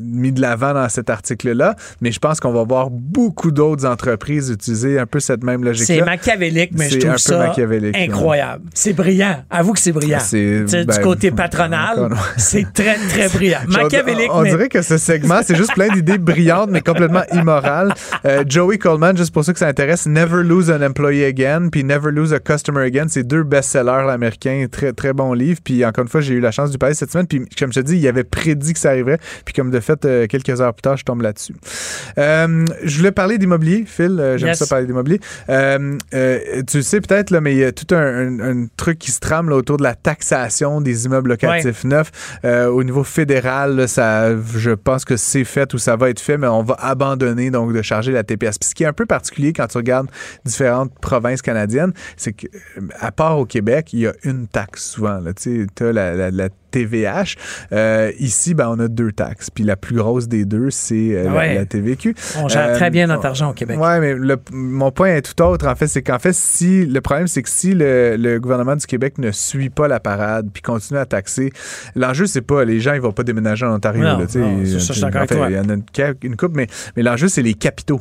mis 0.00 0.32
de 0.32 0.40
l'avant 0.40 0.74
dans 0.74 0.88
cet 0.88 1.10
article-là, 1.10 1.76
mais 2.00 2.12
je 2.12 2.18
pense 2.18 2.40
qu'on 2.40 2.52
va 2.52 2.64
voir 2.64 2.90
beaucoup 2.90 3.50
d'autres 3.50 3.86
entreprises 3.86 4.50
utiliser 4.50 4.98
un 4.98 5.06
peu 5.06 5.20
cette 5.20 5.44
même 5.44 5.64
logique-là. 5.64 5.94
C'est 5.96 6.04
machiavélique, 6.04 6.70
mais 6.74 6.88
je 6.88 6.98
trouve 6.98 7.10
un 7.10 7.14
peu 7.14 7.18
ça 7.18 7.54
incroyable. 7.94 8.64
C'est 8.74 8.94
brillant. 8.96 9.44
Avoue 9.50 9.72
que 9.74 9.78
c'est 9.80 9.92
brillant. 9.92 10.18
C'est- 10.20 10.66
sais, 10.66 10.84
ben, 10.84 10.96
du 10.96 11.00
côté 11.02 11.30
patronal, 11.42 12.10
c'est 12.36 12.66
très, 12.72 12.96
très 13.08 13.28
brillant. 13.28 13.60
On- 13.68 13.72
Machiavélique, 13.82 14.30
On, 14.32 14.42
mais... 14.42 14.50
dirait 14.50 14.68
que 14.68 14.82
ce 14.82 14.98
segment, 14.98 15.40
c'est 15.44 15.54
juste 15.54 15.74
plein 15.74 15.88
d'idées 15.88 16.18
brillantes, 16.18 16.70
mais 16.70 16.80
complètement 16.80 17.22
immorales. 17.32 17.92
Euh, 18.24 18.42
Joey 18.48 18.78
Coleman, 18.78 19.16
juste 19.16 19.32
pour 19.32 19.44
ceux 19.44 19.52
que 19.52 19.58
ça 19.58 19.68
intéresse, 19.68 20.06
Never 20.06 20.42
Lose 20.42 20.70
an 20.70 20.82
Employee 20.82 21.24
Again, 21.24 21.68
puis 21.70 21.84
Never 21.84 22.10
Lose 22.10 22.32
a 22.32 22.38
Customer 22.40 22.82
Again, 22.82 23.06
c'est 23.08 23.22
deux 23.24 23.42
best-sellers 23.44 24.10
américains, 24.10 24.66
très, 24.70 24.92
très 24.92 25.12
bons 25.12 25.32
livres. 25.34 25.60
Puis 25.62 25.84
encore 25.84 26.02
une 26.02 26.08
fois, 26.10 26.20
j'ai 26.20 26.34
eu 26.34 26.40
la 26.40 26.50
chance 26.50 26.70
lui 26.70 26.78
parler 26.78 26.94
cette 26.94 27.12
semaine. 27.12 27.26
Puis 27.26 27.42
comme 27.58 27.72
je 27.72 27.80
te 27.80 27.84
dis, 27.86 27.96
il 27.98 28.08
avait 28.08 28.24
prédit 28.24 28.72
que 28.72 28.78
ça 28.78 28.90
arriverait. 28.90 29.18
Puis 29.44 29.54
comme 29.54 29.70
de 29.70 29.80
fait, 29.80 30.04
euh, 30.04 30.26
quelques 30.26 30.60
heures 30.60 30.74
plus 30.74 30.82
tard, 30.82 30.96
je 30.96 31.04
tombe 31.04 31.20
là-dessus. 31.22 31.54
Euh, 32.18 32.64
je 32.82 32.96
voulais 32.98 33.12
parler 33.12 33.38
d'immobilier, 33.38 33.84
Phil. 33.86 34.34
J'aime 34.36 34.48
Yes. 34.48 34.58
ça 34.58 34.66
parler 34.66 34.86
d'immobilier. 34.86 35.20
Tu 35.48 36.76
le 36.78 36.82
sais 36.82 37.00
peut-être, 37.00 37.30
là, 37.30 37.40
mais 37.40 37.52
il 37.52 37.58
y 37.58 37.64
a 37.64 37.72
tout 37.72 37.92
un, 37.94 37.98
un- 38.38 38.40
un 38.40 38.66
truc 38.86 38.98
qui 39.00 39.10
se 39.10 39.18
trame 39.18 39.50
là, 39.50 39.56
autour 39.56 39.78
de 39.78 39.82
la 39.82 39.96
taxation 39.96 40.80
des 40.80 41.06
immeubles 41.06 41.30
locatifs 41.30 41.82
neufs. 41.82 42.38
Euh, 42.44 42.68
au 42.68 42.84
niveau 42.84 43.02
fédéral, 43.02 43.74
là, 43.74 43.88
ça, 43.88 44.36
je 44.40 44.70
pense 44.70 45.04
que 45.04 45.16
c'est 45.16 45.42
fait 45.42 45.74
ou 45.74 45.78
ça 45.78 45.96
va 45.96 46.08
être 46.08 46.20
fait, 46.20 46.38
mais 46.38 46.46
on 46.46 46.62
va 46.62 46.76
abandonner 46.78 47.50
donc 47.50 47.72
de 47.72 47.82
charger 47.82 48.12
la 48.12 48.22
TPS. 48.22 48.58
Puis 48.58 48.68
ce 48.68 48.74
qui 48.76 48.84
est 48.84 48.86
un 48.86 48.92
peu 48.92 49.04
particulier 49.04 49.52
quand 49.52 49.66
tu 49.66 49.76
regardes 49.76 50.08
différentes 50.44 50.96
provinces 51.00 51.42
canadiennes, 51.42 51.92
c'est 52.16 52.32
que 52.32 52.46
euh, 52.46 52.82
à 53.00 53.10
part 53.10 53.40
au 53.40 53.44
Québec, 53.44 53.92
il 53.92 54.00
y 54.00 54.06
a 54.06 54.12
une 54.22 54.46
taxe 54.46 54.88
souvent. 54.88 55.20
Tu 55.40 55.66
as 55.80 55.92
la, 55.92 56.14
la, 56.14 56.30
la 56.30 56.48
TVH. 56.70 57.36
Euh, 57.72 58.12
ici, 58.18 58.54
ben, 58.54 58.68
on 58.68 58.78
a 58.80 58.88
deux 58.88 59.12
taxes. 59.12 59.50
Puis 59.50 59.64
la 59.64 59.76
plus 59.76 59.96
grosse 59.96 60.28
des 60.28 60.44
deux, 60.44 60.70
c'est 60.70 60.94
euh, 61.14 61.24
la- 61.24 61.32
Ouais. 61.34 61.54
la, 61.54 61.64
TVQ. 61.66 62.14
On 62.38 62.48
gère 62.48 62.68
Euh, 62.68 62.74
très 62.74 62.90
bien 62.90 63.06
notre 63.06 63.26
argent 63.26 63.50
au 63.50 63.52
Québec. 63.52 63.78
Ouais, 63.80 64.00
mais 64.00 64.14
le- 64.14 64.38
mon 64.52 64.90
point 64.90 65.08
est 65.14 65.22
tout 65.22 65.42
autre, 65.42 65.66
en 65.66 65.74
fait. 65.74 65.86
C'est 65.86 66.02
qu'en 66.02 66.18
fait, 66.18 66.34
si 66.34 66.86
le 66.86 67.00
problème, 67.00 67.26
c'est 67.26 67.42
que 67.42 67.48
si 67.50 67.74
le, 67.74 68.16
le 68.16 68.38
gouvernement 68.40 68.76
du 68.76 68.86
Québec 68.86 69.18
ne 69.18 69.30
suit 69.32 69.70
pas 69.70 69.88
la 69.88 70.00
parade 70.00 70.48
puis 70.52 70.62
continue 70.62 70.98
à 70.98 71.06
taxer, 71.06 71.52
l'enjeu, 71.94 72.26
c'est 72.26 72.40
pas 72.42 72.64
les 72.64 72.80
gens, 72.80 72.94
ils 72.94 73.00
vont 73.00 73.12
pas 73.12 73.22
déménager 73.22 73.66
en 73.66 73.74
Ontario. 73.74 74.02
Non, 74.02 74.18
là, 74.18 74.18
non, 74.18 74.28
ça, 74.28 74.92
je 74.92 75.04
En 75.04 75.10
fait, 75.10 75.26
toi. 75.34 75.46
Il 75.50 75.56
y 75.56 75.58
en 75.58 75.68
a 75.68 75.74
une, 76.22 76.36
coupe, 76.36 76.54
mais, 76.54 76.66
mais 76.96 77.02
l'enjeu, 77.02 77.28
c'est 77.28 77.42
les 77.42 77.54
capitaux. 77.54 78.00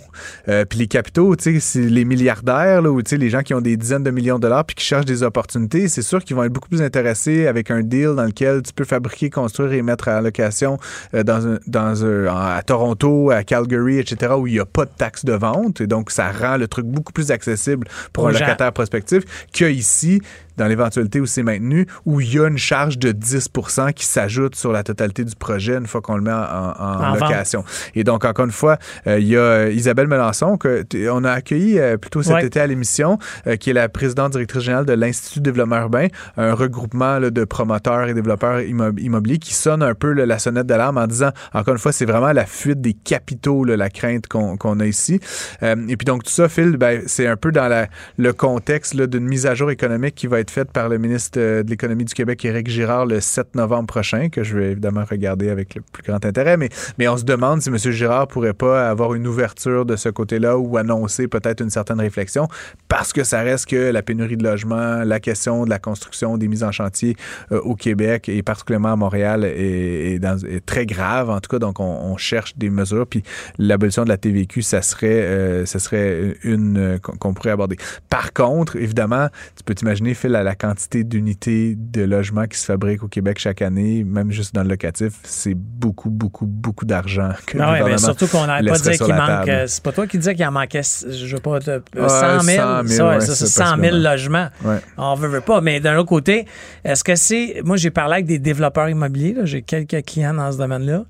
Euh, 0.50 0.65
puis 0.65 0.79
les 0.79 0.88
capitaux, 0.88 1.36
tu 1.36 1.53
sais, 1.55 1.60
c'est 1.60 1.81
les 1.81 2.05
milliardaires, 2.05 2.81
là, 2.81 2.89
ou 2.91 3.01
tu 3.01 3.12
sais, 3.12 3.17
les 3.17 3.29
gens 3.29 3.41
qui 3.41 3.53
ont 3.53 3.62
des 3.62 3.77
dizaines 3.77 4.03
de 4.03 4.12
millions 4.12 4.36
de 4.38 4.41
dollars 4.41 4.65
puis 4.65 4.75
qui 4.75 4.86
cherchent 4.86 5.05
des 5.05 5.24
opportunités, 5.24 5.88
c'est 5.88 6.01
sûr 6.01 6.24
qu'ils 6.24 6.36
vont 6.36 6.43
être 6.43 6.51
beaucoup 6.53 6.69
plus 6.69 6.81
intéressés 6.81 7.48
avec 7.48 7.72
un 7.72 7.81
deal 7.81 8.13
dans 8.15 8.25
lequel 8.25 8.62
tu 8.65 8.74
peux 8.74 8.86
fabriquer, 8.86 9.29
construire 9.29 9.74
et 9.74 9.81
mettre 9.81 10.07
à 10.07 10.22
location 10.22 10.77
euh, 11.13 11.24
dans 11.24 11.48
un, 11.48 11.60
dans 11.67 12.05
un, 12.05 12.25
à 12.27 12.62
Toronto, 12.63 13.31
à 13.31 13.43
Calgary, 13.43 14.00
etc., 14.00 14.34
où 14.38 14.48
il 14.48 14.53
n'y 14.53 14.60
a 14.60 14.65
pas 14.65 14.86
de 14.86 14.91
taxe 14.98 15.25
de 15.25 15.34
vente. 15.34 15.81
Et 15.81 15.88
donc, 15.88 16.12
ça 16.12 16.31
rend 16.31 16.57
le 16.57 16.67
truc 16.67 16.86
beaucoup 16.86 17.13
plus 17.13 17.31
accessible 17.31 17.88
pour 18.13 18.27
un 18.27 18.31
locataire 18.31 18.74
prospectif 18.74 19.24
qu'ici, 19.51 20.22
dans 20.57 20.67
l'éventualité 20.67 21.19
où 21.19 21.25
c'est 21.25 21.43
maintenu, 21.43 21.85
où 22.05 22.21
il 22.21 22.33
y 22.33 22.39
a 22.39 22.47
une 22.47 22.57
charge 22.57 22.97
de 22.97 23.12
10 23.12 23.50
qui 23.95 24.05
s'ajoute 24.05 24.55
sur 24.55 24.71
la 24.71 24.83
totalité 24.83 25.24
du 25.24 25.35
projet 25.35 25.75
une 25.77 25.88
fois 25.88 26.01
qu'on 26.01 26.15
le 26.15 26.21
met 26.21 26.31
en, 26.31 26.35
en- 26.38 26.75
en 26.79 27.13
vente. 27.15 27.21
location. 27.21 27.63
Et 27.95 28.03
donc, 28.03 28.25
encore 28.25 28.45
une 28.45 28.51
fois, 28.51 28.77
euh, 29.07 29.19
il 29.19 29.27
y 29.27 29.35
a 29.38 29.39
euh, 29.39 29.71
Isabelle 29.71 30.07
Melançon, 30.07 30.57
que 30.57 30.83
t- 30.83 31.09
on 31.09 31.24
a 31.24 31.31
accueilli 31.31 31.79
euh, 31.79 31.97
plutôt 31.97 32.21
cet 32.24 32.33
Ouais. 32.35 32.45
été 32.45 32.59
à 32.59 32.67
l'émission, 32.67 33.17
euh, 33.47 33.55
qui 33.55 33.69
est 33.69 33.74
la 33.74 33.88
présidente 33.89 34.31
directrice 34.33 34.63
générale 34.63 34.85
de 34.85 34.93
l'Institut 34.93 35.39
de 35.39 35.45
développement 35.45 35.77
urbain, 35.81 36.07
un 36.38 36.53
regroupement 36.53 37.19
là, 37.19 37.29
de 37.29 37.43
promoteurs 37.45 38.07
et 38.07 38.13
développeurs 38.13 38.59
immo- 38.62 38.97
immobiliers 38.97 39.38
qui 39.38 39.53
sonne 39.53 39.81
un 39.83 39.93
peu 39.93 40.12
là, 40.12 40.25
la 40.25 40.39
sonnette 40.39 40.67
d'alarme 40.67 40.97
en 40.97 41.07
disant, 41.07 41.29
encore 41.53 41.74
une 41.74 41.79
fois, 41.79 41.91
c'est 41.91 42.05
vraiment 42.05 42.31
la 42.31 42.45
fuite 42.45 42.81
des 42.81 42.93
capitaux, 42.93 43.63
là, 43.63 43.77
la 43.77 43.89
crainte 43.89 44.27
qu'on 44.27 44.57
qu'on 44.57 44.79
a 44.79 44.85
ici. 44.85 45.19
Euh, 45.63 45.75
et 45.88 45.97
puis 45.97 46.05
donc, 46.05 46.24
tout 46.24 46.31
ça, 46.31 46.50
Phil, 46.50 46.77
ben, 46.77 47.01
c'est 47.07 47.27
un 47.27 47.35
peu 47.38 47.51
dans 47.51 47.67
la, 47.67 47.88
le 48.17 48.33
contexte 48.33 48.95
d'une 48.95 49.25
mise 49.25 49.45
à 49.45 49.55
jour 49.55 49.71
économique 49.71 50.15
qui 50.15 50.27
va 50.27 50.39
être 50.39 50.44
faite 50.51 50.71
par 50.71 50.89
le 50.89 50.97
ministre 50.97 51.39
euh, 51.39 51.63
de 51.63 51.69
l'Économie 51.69 52.05
du 52.05 52.13
Québec, 52.13 52.43
Éric 52.45 52.69
Girard, 52.69 53.05
le 53.05 53.19
7 53.19 53.55
novembre 53.55 53.87
prochain, 53.87 54.29
que 54.29 54.43
je 54.43 54.57
vais 54.57 54.71
évidemment 54.71 55.03
regarder 55.09 55.49
avec 55.49 55.75
le 55.75 55.81
plus 55.81 56.03
grand 56.03 56.23
intérêt. 56.25 56.57
Mais, 56.57 56.69
mais 56.97 57.07
on 57.07 57.17
se 57.17 57.23
demande 57.23 57.61
si 57.61 57.69
M. 57.69 57.77
Girard 57.77 58.27
pourrait 58.27 58.53
pas 58.53 58.89
avoir 58.89 59.13
une 59.13 59.27
ouverture 59.27 59.85
de 59.85 59.95
ce 59.95 60.09
côté-là 60.09 60.57
ou 60.57 60.77
annoncer 60.77 61.27
peut-être 61.27 61.61
une 61.61 61.69
certaine 61.69 61.99
réflexion, 61.99 62.47
parce 62.87 63.13
que 63.13 63.23
ça 63.23 63.41
reste 63.41 63.67
que 63.67 63.91
la 63.91 64.01
pénurie 64.01 64.37
de 64.37 64.43
logement, 64.43 65.03
la 65.03 65.19
question 65.19 65.65
de 65.65 65.69
la 65.69 65.79
construction, 65.79 66.37
des 66.37 66.47
mises 66.47 66.63
en 66.63 66.71
chantier 66.71 67.15
euh, 67.51 67.59
au 67.61 67.75
Québec 67.75 68.29
et 68.29 68.41
particulièrement 68.43 68.93
à 68.93 68.95
Montréal 68.95 69.43
est, 69.45 70.19
très 70.65 70.85
grave. 70.85 71.29
En 71.29 71.39
tout 71.39 71.49
cas, 71.49 71.59
donc 71.59 71.79
on, 71.79 72.15
cherche 72.17 72.55
des 72.55 72.69
mesures. 72.69 73.05
Puis 73.07 73.23
l'abolition 73.57 74.03
de 74.03 74.09
la 74.09 74.17
TVQ, 74.17 74.61
ça 74.61 74.81
serait, 74.81 75.07
euh, 75.07 75.65
ça 75.65 75.79
serait 75.79 76.37
une 76.43 76.99
qu'on 77.01 77.33
pourrait 77.33 77.51
aborder. 77.51 77.77
Par 78.09 78.33
contre, 78.33 78.77
évidemment, 78.77 79.27
tu 79.55 79.63
peux 79.63 79.75
t'imaginer, 79.75 80.13
Phil, 80.13 80.35
à 80.36 80.44
la 80.44 80.56
quantité 80.56 81.04
d'unités 81.04 81.75
de 81.77 82.04
logements 82.04 82.46
qui 82.46 82.58
se 82.60 82.65
fabriquent 82.65 83.04
au 83.04 83.08
Québec 83.08 83.39
chaque 83.39 83.62
année, 83.62 84.04
même 84.04 84.32
juste 84.32 84.54
dans 84.54 84.63
le 84.63 84.70
locatif, 84.70 85.13
c'est 85.24 85.56
beaucoup, 85.56 86.10
beaucoup, 86.10 86.46
beaucoup 86.46 86.86
d'argent 86.86 87.30
que 87.46 87.58
ouais, 87.58 87.63
mais 87.65 87.80
gouvernement 87.80 87.98
surtout 87.98 88.27
qu'on 88.27 88.46
n'arrête 88.46 88.68
pas 88.68 88.80
dire 88.80 88.92
qu'il 88.94 89.13
manque. 89.15 89.50
C'est 89.68 89.84
pas 89.84 89.92
toi 89.92 90.08
qui 90.08 90.18
disais 90.18 90.36
qu'il 90.36 90.46
en 90.46 90.51
manquait, 90.51 90.82
je 90.84 91.36
veux 91.36 91.42
pas, 91.42 91.60
de, 91.60 91.72
euh, 91.72 91.80
Ouais, 91.96 92.10
100 92.10 92.39
000. 92.42 92.58
100 92.58 92.84
000, 92.84 92.88
ça, 92.88 93.08
ouais, 93.10 93.20
ça, 93.22 93.36
c'est 93.36 93.46
c'est 93.46 93.63
100 93.63 93.65
000 93.65 93.77
possiblement. 93.77 94.10
logements. 94.12 94.48
Ouais. 94.63 94.77
On 94.98 95.15
veut, 95.15 95.27
veut 95.27 95.42
pas. 95.42 95.62
Mais 95.62 95.80
d'un 95.80 95.98
autre 95.98 96.10
côté, 96.10 96.46
est-ce 96.84 97.04
que 97.04 97.15
c'est. 97.15 97.62
Moi, 97.63 97.77
j'ai 97.77 97.92
parlé 97.92 98.15
avec 98.15 98.25
des 98.25 98.39
développeurs 98.39 98.89
immobiliers. 98.89 99.36
J'ai 99.44 99.62
quelques 99.62 100.04
clients 100.06 100.34
dans 100.34 100.51
ce 100.51 100.58
domaine-là. 100.58 101.06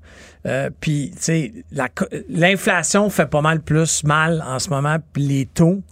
Euh, 0.46 0.70
Puis, 0.80 1.10
tu 1.16 1.22
sais, 1.22 1.52
l'inflation 2.28 3.10
fait 3.10 3.26
pas 3.26 3.40
mal 3.40 3.60
plus 3.60 4.04
mal 4.04 4.42
en 4.46 4.58
ce 4.58 4.70
moment. 4.70 4.96
Puis 5.12 5.22
les 5.22 5.46
taux. 5.46 5.82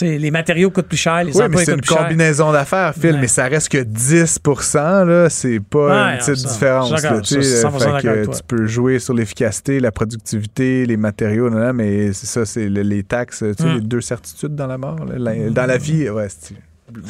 Les 0.00 0.30
matériaux 0.30 0.70
coûtent 0.70 0.88
plus 0.88 0.96
cher, 0.96 1.22
les 1.24 1.36
Oui, 1.36 1.44
mais 1.50 1.64
c'est 1.64 1.74
une 1.74 1.80
combinaison 1.80 2.52
d'affaires, 2.52 2.94
Phil, 2.94 3.18
mais 3.20 3.26
ça 3.28 3.46
reste 3.46 3.68
que 3.68 3.78
10 3.78 4.38
là, 4.74 5.28
c'est 5.30 5.60
pas 5.60 5.78
Ouais, 6.06 6.12
une 6.12 6.18
petite 6.18 6.36
ça, 6.36 6.48
différence. 6.52 6.90
là, 6.90 6.98
ça, 6.98 7.22
sais, 7.24 7.42
c'est 7.42 7.62
100% 7.66 8.00
fait 8.00 8.02
que 8.02 8.36
tu 8.36 8.42
peux 8.46 8.66
jouer 8.66 8.98
sur 8.98 9.14
l'efficacité, 9.14 9.80
la 9.80 9.92
productivité, 9.92 10.86
les 10.86 10.96
matériaux, 10.96 11.50
non, 11.50 11.58
non, 11.58 11.72
mais 11.72 12.12
c'est 12.12 12.26
ça, 12.26 12.44
c'est 12.44 12.68
le- 12.68 12.82
les 12.82 13.02
taxes, 13.02 13.44
tu 13.56 13.62
Mm. 13.64 13.74
les 13.74 13.80
deux 13.80 14.00
certitudes 14.00 14.54
dans 14.54 14.66
la 14.66 14.78
mort. 14.78 14.96
là, 15.04 15.14
la- 15.18 15.50
dans 15.50 15.66
la 15.66 15.76
vie, 15.78 16.08
ouais, 16.10 16.28
c'est 16.28 16.54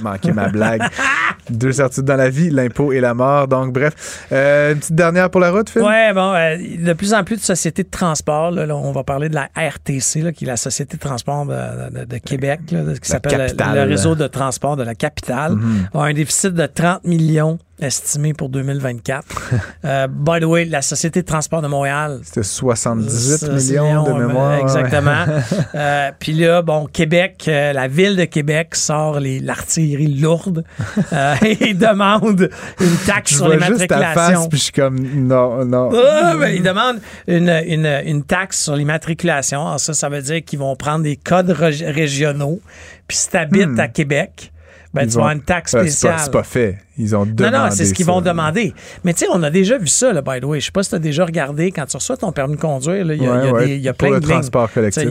manqué 0.03 0.33
ma 0.33 0.49
blague. 0.49 0.83
deux 1.51 1.73
certitudes 1.73 2.05
dans 2.05 2.17
la 2.17 2.31
vie, 2.31 2.51
l'impôt 2.51 2.93
et 2.93 3.01
la 3.01 3.15
mort. 3.15 3.49
Donc, 3.49 3.73
bref, 3.73 4.27
Euh, 4.33 4.73
une 4.73 4.79
petite 4.79 4.95
dernière 4.95 5.31
pour 5.31 5.41
la 5.41 5.51
route, 5.51 5.69
Phil? 5.71 5.83
Ouais, 5.83 6.13
bon, 6.13 6.33
euh, 6.35 6.57
de 6.79 6.93
plus 6.93 7.13
en 7.15 7.25
plus 7.25 7.37
de 7.37 7.43
sociétés 7.43 7.83
de 7.83 7.89
transport, 7.91 8.51
là, 8.51 8.67
là, 8.67 8.77
on 8.77 8.93
va 8.93 9.03
parler 9.05 9.29
de 9.29 9.35
la 9.35 9.49
RTC, 9.57 10.23
là, 10.23 10.33
qui 10.33 10.45
est 10.45 10.49
la 10.49 10.57
Société 10.57 10.97
de 10.97 11.03
transport 11.03 11.47
de, 11.47 12.01
de- 12.01 12.05
de 12.05 12.19
Québec, 12.19 12.61
qui 12.67 12.77
s'appelle 13.09 13.53
le, 13.59 13.83
réseau 13.85 14.15
de 14.15 14.27
transport 14.27 14.77
de 14.77 14.83
la 14.85 14.95
capitale, 14.95 15.53
Mhm. 15.57 15.89
a 15.95 16.03
un 16.05 16.13
déficit 16.13 16.55
de 16.55 16.67
30 16.67 17.05
millions 17.05 17.59
estimé 17.81 18.33
pour 18.35 18.49
2024. 18.49 19.25
Euh, 19.85 20.07
by 20.09 20.41
the 20.41 20.45
way, 20.45 20.67
la 20.67 20.83
Société 20.83 21.23
de 21.23 21.27
transport 21.27 21.63
de 21.63 21.67
Montréal, 21.69 22.21
C'était 22.23 22.43
78 22.43 23.11
ça, 23.11 23.49
millions 23.49 24.05
de 24.05 24.13
mémoire. 24.13 24.55
Exactement. 24.61 25.25
Euh, 25.75 26.11
Puis 26.19 26.33
là, 26.33 26.61
bon, 26.63 26.87
Québec, 26.87 27.45
euh, 27.49 27.73
la 27.73 27.89
ville 27.89 28.17
de 28.17 28.25
Québec 28.25 28.75
sort 28.75 29.19
les- 29.21 29.41
l'artillerie 29.41 30.15
lourde 30.19 30.65
et 31.43 31.73
demande 31.75 32.51
une 32.81 32.97
taxe 33.07 33.33
Je 33.33 33.37
sur 33.37 33.49
les 33.49 33.57
vois 33.57 33.67
juste 33.69 33.87
ta 33.89 33.99
matriculations. 33.99 34.49
puis 34.49 34.59
je 34.59 34.65
suis 34.65 34.73
comme, 34.73 34.99
non, 34.99 35.65
non. 35.65 35.91
Ah, 35.95 36.35
ben, 36.39 36.49
ils 36.55 36.63
demandent 36.63 37.01
une, 37.27 37.49
une, 37.67 37.87
une 38.05 38.23
taxe 38.25 38.63
sur 38.65 38.77
l'immatriculation. 38.77 39.67
Alors 39.67 39.81
ça, 39.81 39.95
ça 39.95 40.09
veut 40.09 40.23
dire 40.23 40.45
qu'ils 40.45 40.59
vont 40.59 40.77
prendre 40.77 41.05
des 41.05 41.17
codes 41.17 41.51
rég- 41.51 41.85
régionaux. 41.91 42.61
Puis 43.09 43.17
si 43.17 43.31
tu 43.31 43.37
habites 43.37 43.69
Hmm. 43.69 43.81
à 43.81 43.89
Québec, 43.89 44.53
ben, 44.93 45.07
tu 45.07 45.13
vas 45.15 45.21
avoir 45.21 45.31
une 45.33 45.43
taxe 45.43 45.75
Euh, 45.75 45.83
c'est 45.85 45.91
spéciale. 45.91 46.15
pas, 46.17 46.23
c'est 46.25 46.31
pas 46.33 46.43
fait. 46.43 46.79
Ils 46.99 47.15
ont 47.15 47.25
non, 47.25 47.33
demandé 47.33 47.57
non, 47.57 47.71
c'est 47.71 47.85
ce 47.85 47.95
qu'ils 47.95 48.07
vont 48.07 48.21
demander. 48.21 48.75
Mais 49.05 49.13
tu 49.15 49.21
sais, 49.21 49.27
on 49.33 49.43
a 49.43 49.51
déjà 49.51 49.79
vu 49.79 49.87
ça, 49.87 50.13
là, 50.13 50.21
by 50.21 50.41
the 50.41 50.45
way. 50.45 50.61
Je 50.61 50.67
sais 50.67 50.73
pas 50.73 50.83
si 50.83 50.91
tu 50.91 50.97
as 50.97 50.99
déjà 50.99 51.25
regardé, 51.25 51.71
quand 51.71 51.87
tu 51.87 51.97
reçois 51.97 52.17
ton 52.17 52.33
permis 52.33 52.57
de 52.57 52.61
conduire, 52.61 53.11
il 53.13 53.23
y 53.23 53.27
a, 53.27 53.33
Ouais, 53.33 53.39
il 53.43 53.47
y 53.47 53.49
a 53.49 53.53
ouais, 53.53 53.67
des- 53.67 53.77
il 53.77 53.83
y 53.83 53.89
a 53.89 53.93
pour 53.93 54.09
plein 54.09 54.17
le 54.17 54.21
de 54.21 54.27
lignes. 54.27 54.41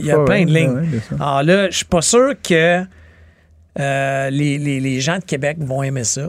Il 0.00 0.04
y 0.06 0.10
a 0.10 0.18
ouais, 0.18 0.24
plein 0.24 0.44
de 0.44 0.50
lignes. 0.52 1.00
Alors 1.18 1.42
là, 1.42 1.70
je 1.70 1.76
suis 1.76 1.84
pas 1.86 2.02
sûr 2.02 2.34
que 2.42 2.82
euh, 3.78 4.30
les, 4.30 4.58
les- 4.58 4.80
les 4.80 5.00
gens 5.00 5.18
de 5.18 5.24
Québec 5.24 5.56
vont 5.60 5.82
aimer 5.82 6.04
ça. 6.04 6.28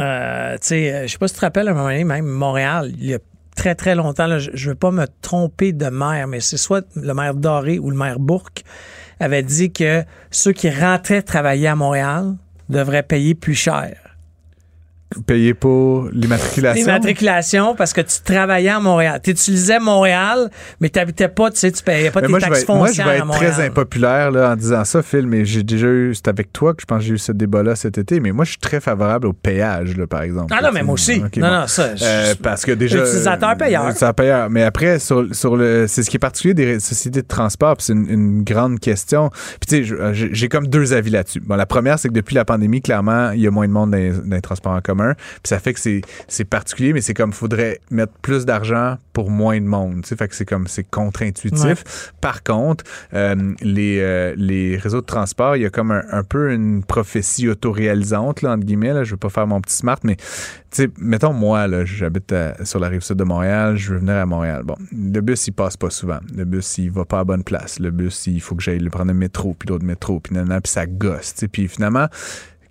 Euh, 0.00 0.52
tu 0.54 0.58
sais, 0.68 1.06
je 1.06 1.12
sais 1.12 1.18
pas 1.18 1.28
si 1.28 1.34
tu 1.34 1.40
te 1.40 1.44
rappelles, 1.44 1.68
à 1.68 1.70
un 1.70 1.74
moment 1.74 1.86
donné, 1.88 2.04
même 2.04 2.26
Montréal, 2.26 2.90
il 2.98 3.06
y 3.06 3.14
a 3.14 3.18
très, 3.54 3.74
très 3.74 3.94
longtemps, 3.94 4.38
je, 4.38 4.50
je 4.54 4.70
veux 4.70 4.74
pas 4.74 4.90
me 4.90 5.06
tromper 5.22 5.72
de 5.72 5.86
maire, 5.86 6.26
mais 6.26 6.40
c'est 6.40 6.56
soit 6.56 6.86
le 6.96 7.14
maire 7.14 7.34
Doré 7.34 7.78
ou 7.78 7.90
le 7.90 7.96
maire 7.96 8.18
Bourque 8.18 8.64
avait 9.20 9.42
dit 9.42 9.72
que 9.72 10.04
ceux 10.30 10.52
qui 10.52 10.70
rentraient 10.70 11.22
travailler 11.22 11.68
à 11.68 11.76
Montréal 11.76 12.34
devraient 12.68 13.02
payer 13.02 13.34
plus 13.34 13.54
cher. 13.54 13.96
Payer 15.26 15.54
pour 15.54 16.08
l'immatriculation? 16.12 16.86
L'immatriculation, 16.86 17.74
parce 17.74 17.92
que 17.92 18.00
tu 18.00 18.20
travaillais 18.24 18.68
à 18.70 18.80
Montréal. 18.80 19.20
Tu 19.22 19.30
utilisais 19.30 19.78
Montréal, 19.78 20.50
mais 20.80 20.88
tu 20.88 20.98
n'habitais 20.98 21.28
pas, 21.28 21.50
tu 21.50 21.58
sais, 21.58 21.70
tu 21.72 21.82
payais 21.82 22.10
pas 22.10 22.20
Mais 22.20 22.26
tes 22.26 22.30
moi, 22.30 22.40
je 22.40 22.44
taxes 22.46 22.56
vais, 22.58 22.62
être- 22.62 22.68
moi, 22.74 22.86
je 22.86 22.92
foncières 22.92 23.06
vais 23.06 23.12
à 23.12 23.16
être 23.18 23.26
Montréal. 23.26 23.52
très 23.52 23.66
impopulaire 23.66 24.30
là, 24.30 24.52
en 24.52 24.56
disant 24.56 24.84
ça, 24.84 25.02
Phil, 25.02 25.26
mais 25.26 25.44
j'ai 25.44 25.62
déjà 25.62 25.86
eu, 25.88 26.14
c'est 26.14 26.28
avec 26.28 26.52
toi 26.52 26.74
que 26.74 26.80
je 26.82 26.86
pense 26.86 26.98
que 27.00 27.04
j'ai 27.04 27.14
eu 27.14 27.18
ce 27.18 27.32
débat-là 27.32 27.76
cet 27.76 27.98
été, 27.98 28.20
mais 28.20 28.32
moi, 28.32 28.44
je 28.44 28.50
suis 28.50 28.58
très 28.58 28.80
favorable 28.80 29.26
au 29.28 29.32
péage, 29.32 29.96
là, 29.96 30.06
par 30.06 30.22
exemple. 30.22 30.54
Ah 30.56 30.62
non, 30.62 30.70
mais 30.72 30.82
moi 30.82 30.94
aussi. 30.94 31.20
Non, 31.20 31.28
bon. 31.36 31.40
non, 31.40 31.66
ça. 31.66 31.94
je- 31.96 32.04
Euh, 32.04 32.34
parce 32.42 32.64
que 32.64 32.72
déjà. 32.72 33.00
Utilisateur 33.04 33.56
payeur. 33.56 33.82
Utilisateur 33.84 34.14
payeur. 34.14 34.50
Mais 34.50 34.62
après, 34.62 34.98
sur, 34.98 35.26
sur 35.32 35.56
le, 35.56 35.86
c'est 35.88 36.02
ce 36.02 36.10
qui 36.10 36.16
est 36.16 36.18
particulier 36.18 36.54
des 36.54 36.80
sociétés 36.80 37.22
de 37.22 37.26
transport, 37.26 37.76
puis 37.76 37.86
c'est 37.86 37.92
une, 37.92 38.08
une 38.08 38.42
grande 38.44 38.80
question. 38.80 39.30
Puis 39.30 39.66
tu 39.68 39.76
sais, 39.76 39.84
je- 39.84 40.12
j'ai 40.12 40.30
j'ai 40.32 40.48
comme 40.48 40.66
deux 40.66 40.92
avis 40.92 41.10
là-dessus. 41.10 41.40
Bon, 41.40 41.54
la 41.56 41.66
première, 41.66 41.98
c'est 41.98 42.08
que 42.08 42.14
depuis 42.14 42.34
la 42.34 42.44
pandémie, 42.44 42.80
clairement, 42.80 43.30
il 43.32 43.40
y 43.40 43.46
a 43.46 43.50
moins 43.50 43.66
de 43.68 43.72
monde 43.72 43.90
dans 43.90 43.96
les, 43.96 44.10
dans 44.10 44.34
les 44.36 44.40
transports 44.40 44.72
en 44.72 44.80
commun. 44.80 45.03
Puis 45.14 45.40
ça 45.44 45.58
fait 45.58 45.74
que 45.74 45.80
c'est 46.28 46.44
particulier, 46.44 46.92
mais 46.92 47.00
c'est 47.02 47.14
comme 47.14 47.32
faudrait 47.32 47.80
mettre 47.90 48.12
plus 48.22 48.46
d'argent 48.46 48.96
pour 49.12 49.30
moins 49.30 49.60
de 49.60 49.66
monde. 49.66 50.02
Tu 50.02 50.08
sais, 50.08 50.16
fait 50.16 50.28
que 50.28 50.34
c'est 50.34 50.44
comme 50.46 50.66
c'est 50.66 50.88
contre-intuitif. 50.90 52.12
Par 52.20 52.42
contre, 52.42 52.84
euh, 53.12 53.54
les, 53.60 53.98
euh, 54.00 54.34
les 54.36 54.76
réseaux 54.76 55.00
de 55.00 55.06
transport, 55.06 55.56
il 55.56 55.62
y 55.62 55.66
a 55.66 55.70
comme 55.70 55.90
un, 55.90 56.02
un 56.10 56.22
peu 56.22 56.52
une 56.52 56.82
prophétie 56.84 57.48
autoréalisante, 57.48 58.42
là, 58.42 58.52
entre 58.52 58.64
guillemets. 58.64 58.92
Là. 58.92 59.04
Je 59.04 59.12
veux 59.12 59.16
pas 59.16 59.28
faire 59.28 59.46
mon 59.46 59.60
petit 59.60 59.76
smart, 59.76 59.98
mais 60.04 60.16
tu 60.16 60.24
sais, 60.70 60.90
mettons 60.98 61.32
moi, 61.32 61.66
là, 61.68 61.84
j'habite 61.84 62.32
à- 62.32 62.64
sur 62.64 62.80
la 62.80 62.88
rive 62.88 63.02
sud 63.02 63.16
de 63.16 63.24
Montréal, 63.24 63.76
je 63.76 63.92
veux 63.92 63.98
venir 64.00 64.14
à 64.16 64.26
Montréal. 64.26 64.62
Bon, 64.64 64.74
le 64.92 65.20
bus, 65.20 65.46
il 65.46 65.52
passe 65.52 65.76
pas 65.76 65.90
souvent. 65.90 66.18
Le 66.36 66.44
bus, 66.44 66.78
il 66.78 66.90
va 66.90 67.04
pas 67.04 67.20
à 67.20 67.24
bonne 67.24 67.44
place. 67.44 67.78
Le 67.78 67.90
bus, 67.90 68.26
il 68.26 68.40
faut 68.40 68.54
que 68.56 68.62
j'aille 68.62 68.78
le 68.80 68.90
prendre 68.90 69.12
le 69.12 69.18
métro, 69.18 69.54
puis 69.58 69.68
l'autre 69.68 69.84
métro, 69.84 70.18
puis 70.20 70.34
nanana, 70.34 70.60
puis 70.60 70.72
ça 70.72 70.86
gosse. 70.86 71.34
tu 71.34 71.40
sais. 71.40 71.48
Puis 71.48 71.68
finalement, 71.68 72.08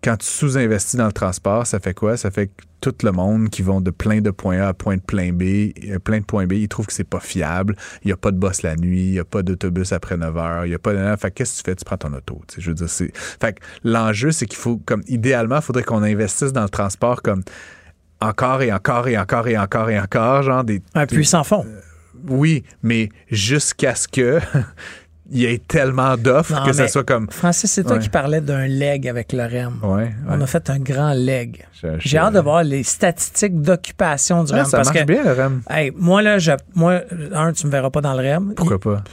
quand 0.04 0.18
tu 0.18 0.28
sous-investis 0.28 0.96
dans 0.96 1.06
le 1.06 1.14
transport, 1.14 1.66
ça 1.66 1.80
fait 1.80 1.94
quoi? 1.94 2.18
Ça 2.18 2.30
fait 2.30 2.48
que 2.48 2.64
tout 2.82 2.94
le 3.04 3.12
monde 3.12 3.50
qui 3.50 3.62
vont 3.62 3.80
de 3.80 3.90
plein 3.90 4.20
de 4.20 4.30
points 4.30 4.60
A 4.60 4.68
à 4.68 4.74
point 4.74 4.98
de 4.98 5.02
plein 5.02 5.32
B, 5.32 5.72
euh, 5.90 6.00
plein 6.00 6.20
de 6.20 6.26
points 6.26 6.46
B, 6.46 6.54
ils 6.54 6.68
trouvent 6.68 6.88
que 6.88 6.94
c'est 6.94 7.06
pas 7.06 7.22
fiable. 7.22 7.78
Il 8.04 8.08
n'y 8.08 8.12
a 8.12 8.18
pas 8.18 8.32
de 8.32 8.38
boss 8.38 8.62
la 8.62 8.76
nuit, 8.76 9.06
il 9.06 9.12
n'y 9.12 9.20
a 9.20 9.24
pas 9.24 9.42
d'autobus 9.42 9.94
après 9.94 10.18
9 10.18 10.38
heures, 10.38 10.66
il 10.66 10.70
n'y 10.70 10.76
a 10.76 10.80
pas 10.80 10.94
de. 10.94 11.16
Fait 11.16 11.30
que 11.32 11.36
qu'est-ce 11.36 11.64
que 11.64 11.64
tu 11.64 11.72
fais? 11.72 11.76
Tu 11.76 11.86
prends 11.86 11.98
ton 11.98 12.14
auto. 12.14 12.42
tu 12.48 12.56
sais, 12.56 12.62
Je 12.62 12.70
veux 12.70 12.76
dire, 12.76 12.90
c'est. 12.90 13.16
Fait 13.16 13.54
que 13.54 13.64
l'enjeu, 13.86 14.32
c'est 14.32 14.46
qu'il 14.46 14.60
faut, 14.60 14.78
comme, 14.86 15.04
idéalement, 15.08 15.58
il 15.58 15.62
faudrait 15.62 15.84
qu'on 15.84 16.04
investisse 16.04 16.52
dans 16.52 16.64
le 16.64 16.70
transport 16.70 17.22
comme 17.22 17.44
encore 18.20 18.62
et 18.62 18.74
encore 18.74 19.08
et 19.08 19.18
encore 19.18 19.48
et 19.48 19.58
encore 19.58 19.90
et 19.90 20.00
encore, 20.00 20.44
genre 20.44 20.66
des. 20.66 20.82
Un 20.94 21.06
puits 21.06 21.26
sans 21.26 21.46
fond. 21.46 21.66
oui, 22.28 22.64
mais 22.82 23.10
jusqu'à 23.32 23.96
ce 23.96 24.10
que 24.10 24.40
il 25.32 25.40
y 25.42 25.46
ait 25.46 25.58
tellement 25.58 26.18
d'offres 26.18 26.66
que 26.66 26.74
ça 26.74 26.88
soit 26.88 27.04
comme. 27.06 27.28
Francis, 27.32 27.72
c'est 27.72 27.84
toi 27.84 27.94
Ouais. 27.94 28.00
qui 28.00 28.10
parlais 28.10 28.42
d'un 28.42 28.68
leg 28.68 29.08
avec 29.08 29.32
le 29.34 29.44
REM. 29.44 29.80
Ouais, 29.82 30.12
On 30.30 30.40
a 30.42 30.46
fait 30.48 30.70
un 30.70 30.80
grand 30.80 31.14
leg. 31.14 31.66
J'ai 32.00 32.18
hâte 32.18 32.34
de 32.34 32.40
voir 32.40 32.64
les 32.64 32.84
statistiques 32.84 33.62
d'occupation 33.62 34.44
du 34.44 34.52
Ah, 34.54 34.58
REM. 34.58 34.66
ça 34.66 34.78
parce 34.78 34.90
marche 34.94 35.00
que, 35.06 35.12
bien, 35.12 35.24
le 35.24 35.32
REM. 35.34 35.62
Hey, 35.70 35.92
moi, 35.96 36.22
là, 36.22 36.40
je, 36.40 36.52
moi, 36.76 37.02
un, 37.34 37.52
tu 37.54 37.66
me 37.68 37.72
verras 37.72 37.90
pas 37.90 38.02
dans 38.02 38.14
le 38.14 38.20
REM. 38.20 38.54
Pourquoi 38.56 38.80
pas? 38.80 39.04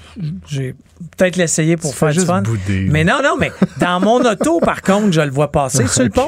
J'ai 0.48 0.74
peut-être 1.16 1.36
l'essayer 1.36 1.76
pour 1.76 1.90
Tu 1.92 1.96
faire 1.96 2.10
du 2.12 2.20
fun. 2.20 2.42
bouder. 2.42 2.88
Mais 2.90 3.04
non, 3.04 3.20
non, 3.22 3.36
mais 3.38 3.50
dans 3.78 4.00
mon 4.00 4.20
auto, 4.20 4.60
par 4.64 4.82
contre, 4.82 5.12
je 5.12 5.20
le 5.20 5.30
vois 5.30 5.50
passer 5.50 5.86
sur 5.86 6.02
le 6.04 6.10
pont. 6.10 6.26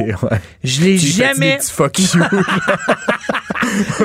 Je 0.64 0.80
l'ai 0.82 0.96
jamais, 0.98 1.58
fuck 1.60 1.98
you. 1.98 2.22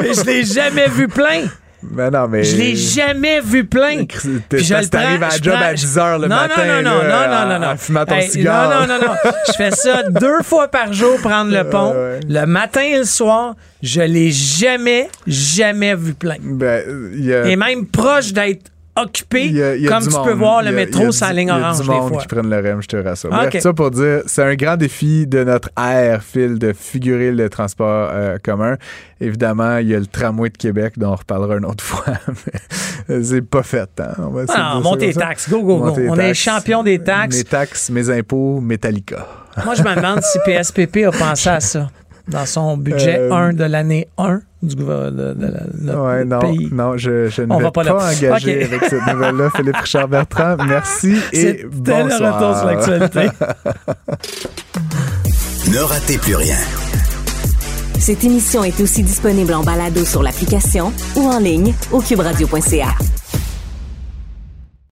mais 0.01 0.13
je 0.15 0.23
l'ai 0.25 0.43
jamais 0.43 0.87
vu 0.89 1.07
plein. 1.07 1.43
Mais 1.83 2.09
non, 2.09 2.27
mais. 2.27 2.43
Je 2.43 2.55
l'ai 2.57 2.75
jamais 2.75 3.39
vu 3.41 3.65
plein. 3.65 4.05
Puis 4.05 4.63
je 4.63 4.73
le 4.73 4.95
à 4.95 5.17
la 5.19 5.29
job 5.29 5.53
prends- 5.53 5.63
à 5.63 5.73
10 5.73 5.97
heures 5.97 6.19
le 6.19 6.27
non, 6.27 6.35
matin. 6.35 6.65
Non, 6.65 6.81
non, 6.81 6.97
non, 6.97 7.03
là, 7.07 7.27
non, 7.45 7.49
non, 7.53 7.59
non, 7.59 7.73
en 7.73 7.77
fumant 7.77 8.05
ton 8.05 8.15
Hey, 8.15 8.29
cigare. 8.29 8.69
Non, 8.69 8.87
non, 8.87 8.99
non, 8.99 9.07
non. 9.07 9.31
Je 9.47 9.53
fais 9.53 9.71
ça 9.71 10.03
deux 10.09 10.41
fois 10.43 10.67
par 10.69 10.91
jour, 10.93 11.19
prendre 11.21 11.51
le 11.51 11.69
pont. 11.69 11.91
ouais. 11.93 12.19
Le 12.27 12.45
matin 12.45 12.81
et 12.81 12.97
le 12.97 13.03
soir, 13.05 13.55
je 13.83 14.01
l'ai 14.01 14.31
jamais, 14.31 15.09
jamais 15.27 15.93
vu 15.95 16.13
plein. 16.13 16.37
Ben, 16.41 16.83
a. 17.31 17.47
Et 17.47 17.55
même 17.55 17.85
proche 17.85 18.33
d'être 18.33 18.71
occupé, 19.03 19.63
a- 19.63 19.87
comme 19.89 20.03
tu 20.03 20.09
monde. 20.09 20.25
peux 20.25 20.33
voir 20.33 20.61
le 20.61 20.69
a- 20.69 20.71
métro 20.71 20.99
du- 21.09 21.33
ligne 21.35 21.47
il 21.47 21.47
y 21.47 21.49
a 21.51 21.57
orange 21.57 21.81
du 21.81 21.87
des 21.87 21.93
monde 21.93 22.09
fois. 22.13 22.21
qui 22.21 22.27
prennent 22.27 22.49
le 22.49 22.57
REM, 22.59 22.81
je 22.81 22.87
te 22.87 22.97
rassure. 22.97 23.29
Ah, 23.31 23.37
Bref, 23.43 23.55
ok. 23.55 23.61
ça 23.61 23.73
pour 23.73 23.91
dire, 23.91 24.21
c'est 24.25 24.43
un 24.43 24.55
grand 24.55 24.75
défi 24.77 25.27
de 25.27 25.43
notre 25.43 25.69
ère, 25.77 26.23
Phil, 26.23 26.59
de 26.59 26.73
figurer 26.73 27.31
le 27.31 27.49
transport 27.49 28.09
euh, 28.11 28.37
commun. 28.43 28.77
Évidemment, 29.21 29.77
il 29.77 29.87
y 29.87 29.95
a 29.95 29.99
le 29.99 30.05
tramway 30.05 30.49
de 30.49 30.57
Québec, 30.57 30.93
dont 30.97 31.11
on 31.11 31.15
reparlera 31.15 31.55
une 31.57 31.65
autre 31.65 31.83
fois. 31.83 32.05
mais 33.07 33.23
c'est 33.23 33.41
pas 33.41 33.63
fait. 33.63 33.89
Hein? 33.99 34.13
On 34.19 34.29
va 34.29 34.45
de 34.45 34.51
Ah, 34.53 34.79
monte 34.81 35.01
ça. 35.11 35.19
taxes, 35.21 35.49
go, 35.49 35.61
go, 35.61 35.77
go. 35.77 35.85
Monter 35.87 36.09
On 36.09 36.15
est 36.17 36.33
champion 36.33 36.83
des 36.83 36.99
taxes. 36.99 37.37
Mes 37.37 37.43
taxes, 37.43 37.89
mes 37.89 38.09
impôts, 38.09 38.59
Metallica. 38.61 39.25
Moi, 39.65 39.73
je 39.75 39.81
me 39.83 39.95
demande 39.95 40.21
si 40.21 40.37
PSPP 40.45 41.05
a 41.05 41.11
pensé 41.11 41.49
à 41.49 41.59
ça 41.59 41.89
dans 42.27 42.45
son 42.45 42.77
budget 42.77 43.17
Euh, 43.19 43.31
1 43.33 43.53
de 43.53 43.63
l'année 43.63 44.07
1 44.17 44.41
du 44.63 44.75
gouvernement 44.75 45.11
de, 45.11 45.33
de 45.33 45.45
la- 45.45 45.63
notre 45.93 46.01
Ouais, 46.01 46.25
non, 46.25 46.39
pays. 46.39 46.69
non, 46.71 46.97
je, 46.97 47.27
je 47.29 47.41
ne 47.43 47.53
On 47.53 47.57
vais 47.57 47.63
va 47.65 47.71
pas 47.71 47.83
pas, 47.83 47.93
engager 48.13 48.63
avec 48.63 48.83
cette 48.89 49.05
nouvelle-là. 49.13 49.49
Philippe 49.55 49.77
Richard 49.77 50.07
Bertrand, 50.07 50.57
merci 50.67 51.13
et 51.33 51.35
C'était 51.35 51.63
le 51.63 51.69
bonsoir. 51.69 52.39
retour 52.39 52.57
sur 52.57 52.65
l'actualité. 52.67 53.29
Ne 55.71 55.79
ratez 55.79 56.17
plus 56.17 56.35
rien. 56.35 56.55
Cette 57.99 58.23
émission 58.23 58.63
est 58.63 58.79
aussi 58.79 59.03
disponible 59.03 59.53
en 59.53 59.63
balado 59.63 60.05
sur 60.05 60.23
l'application 60.23 60.93
ou 61.17 61.27
en 61.27 61.39
ligne 61.39 61.73
au 61.91 61.99
cuberadio.ca. 61.99 62.87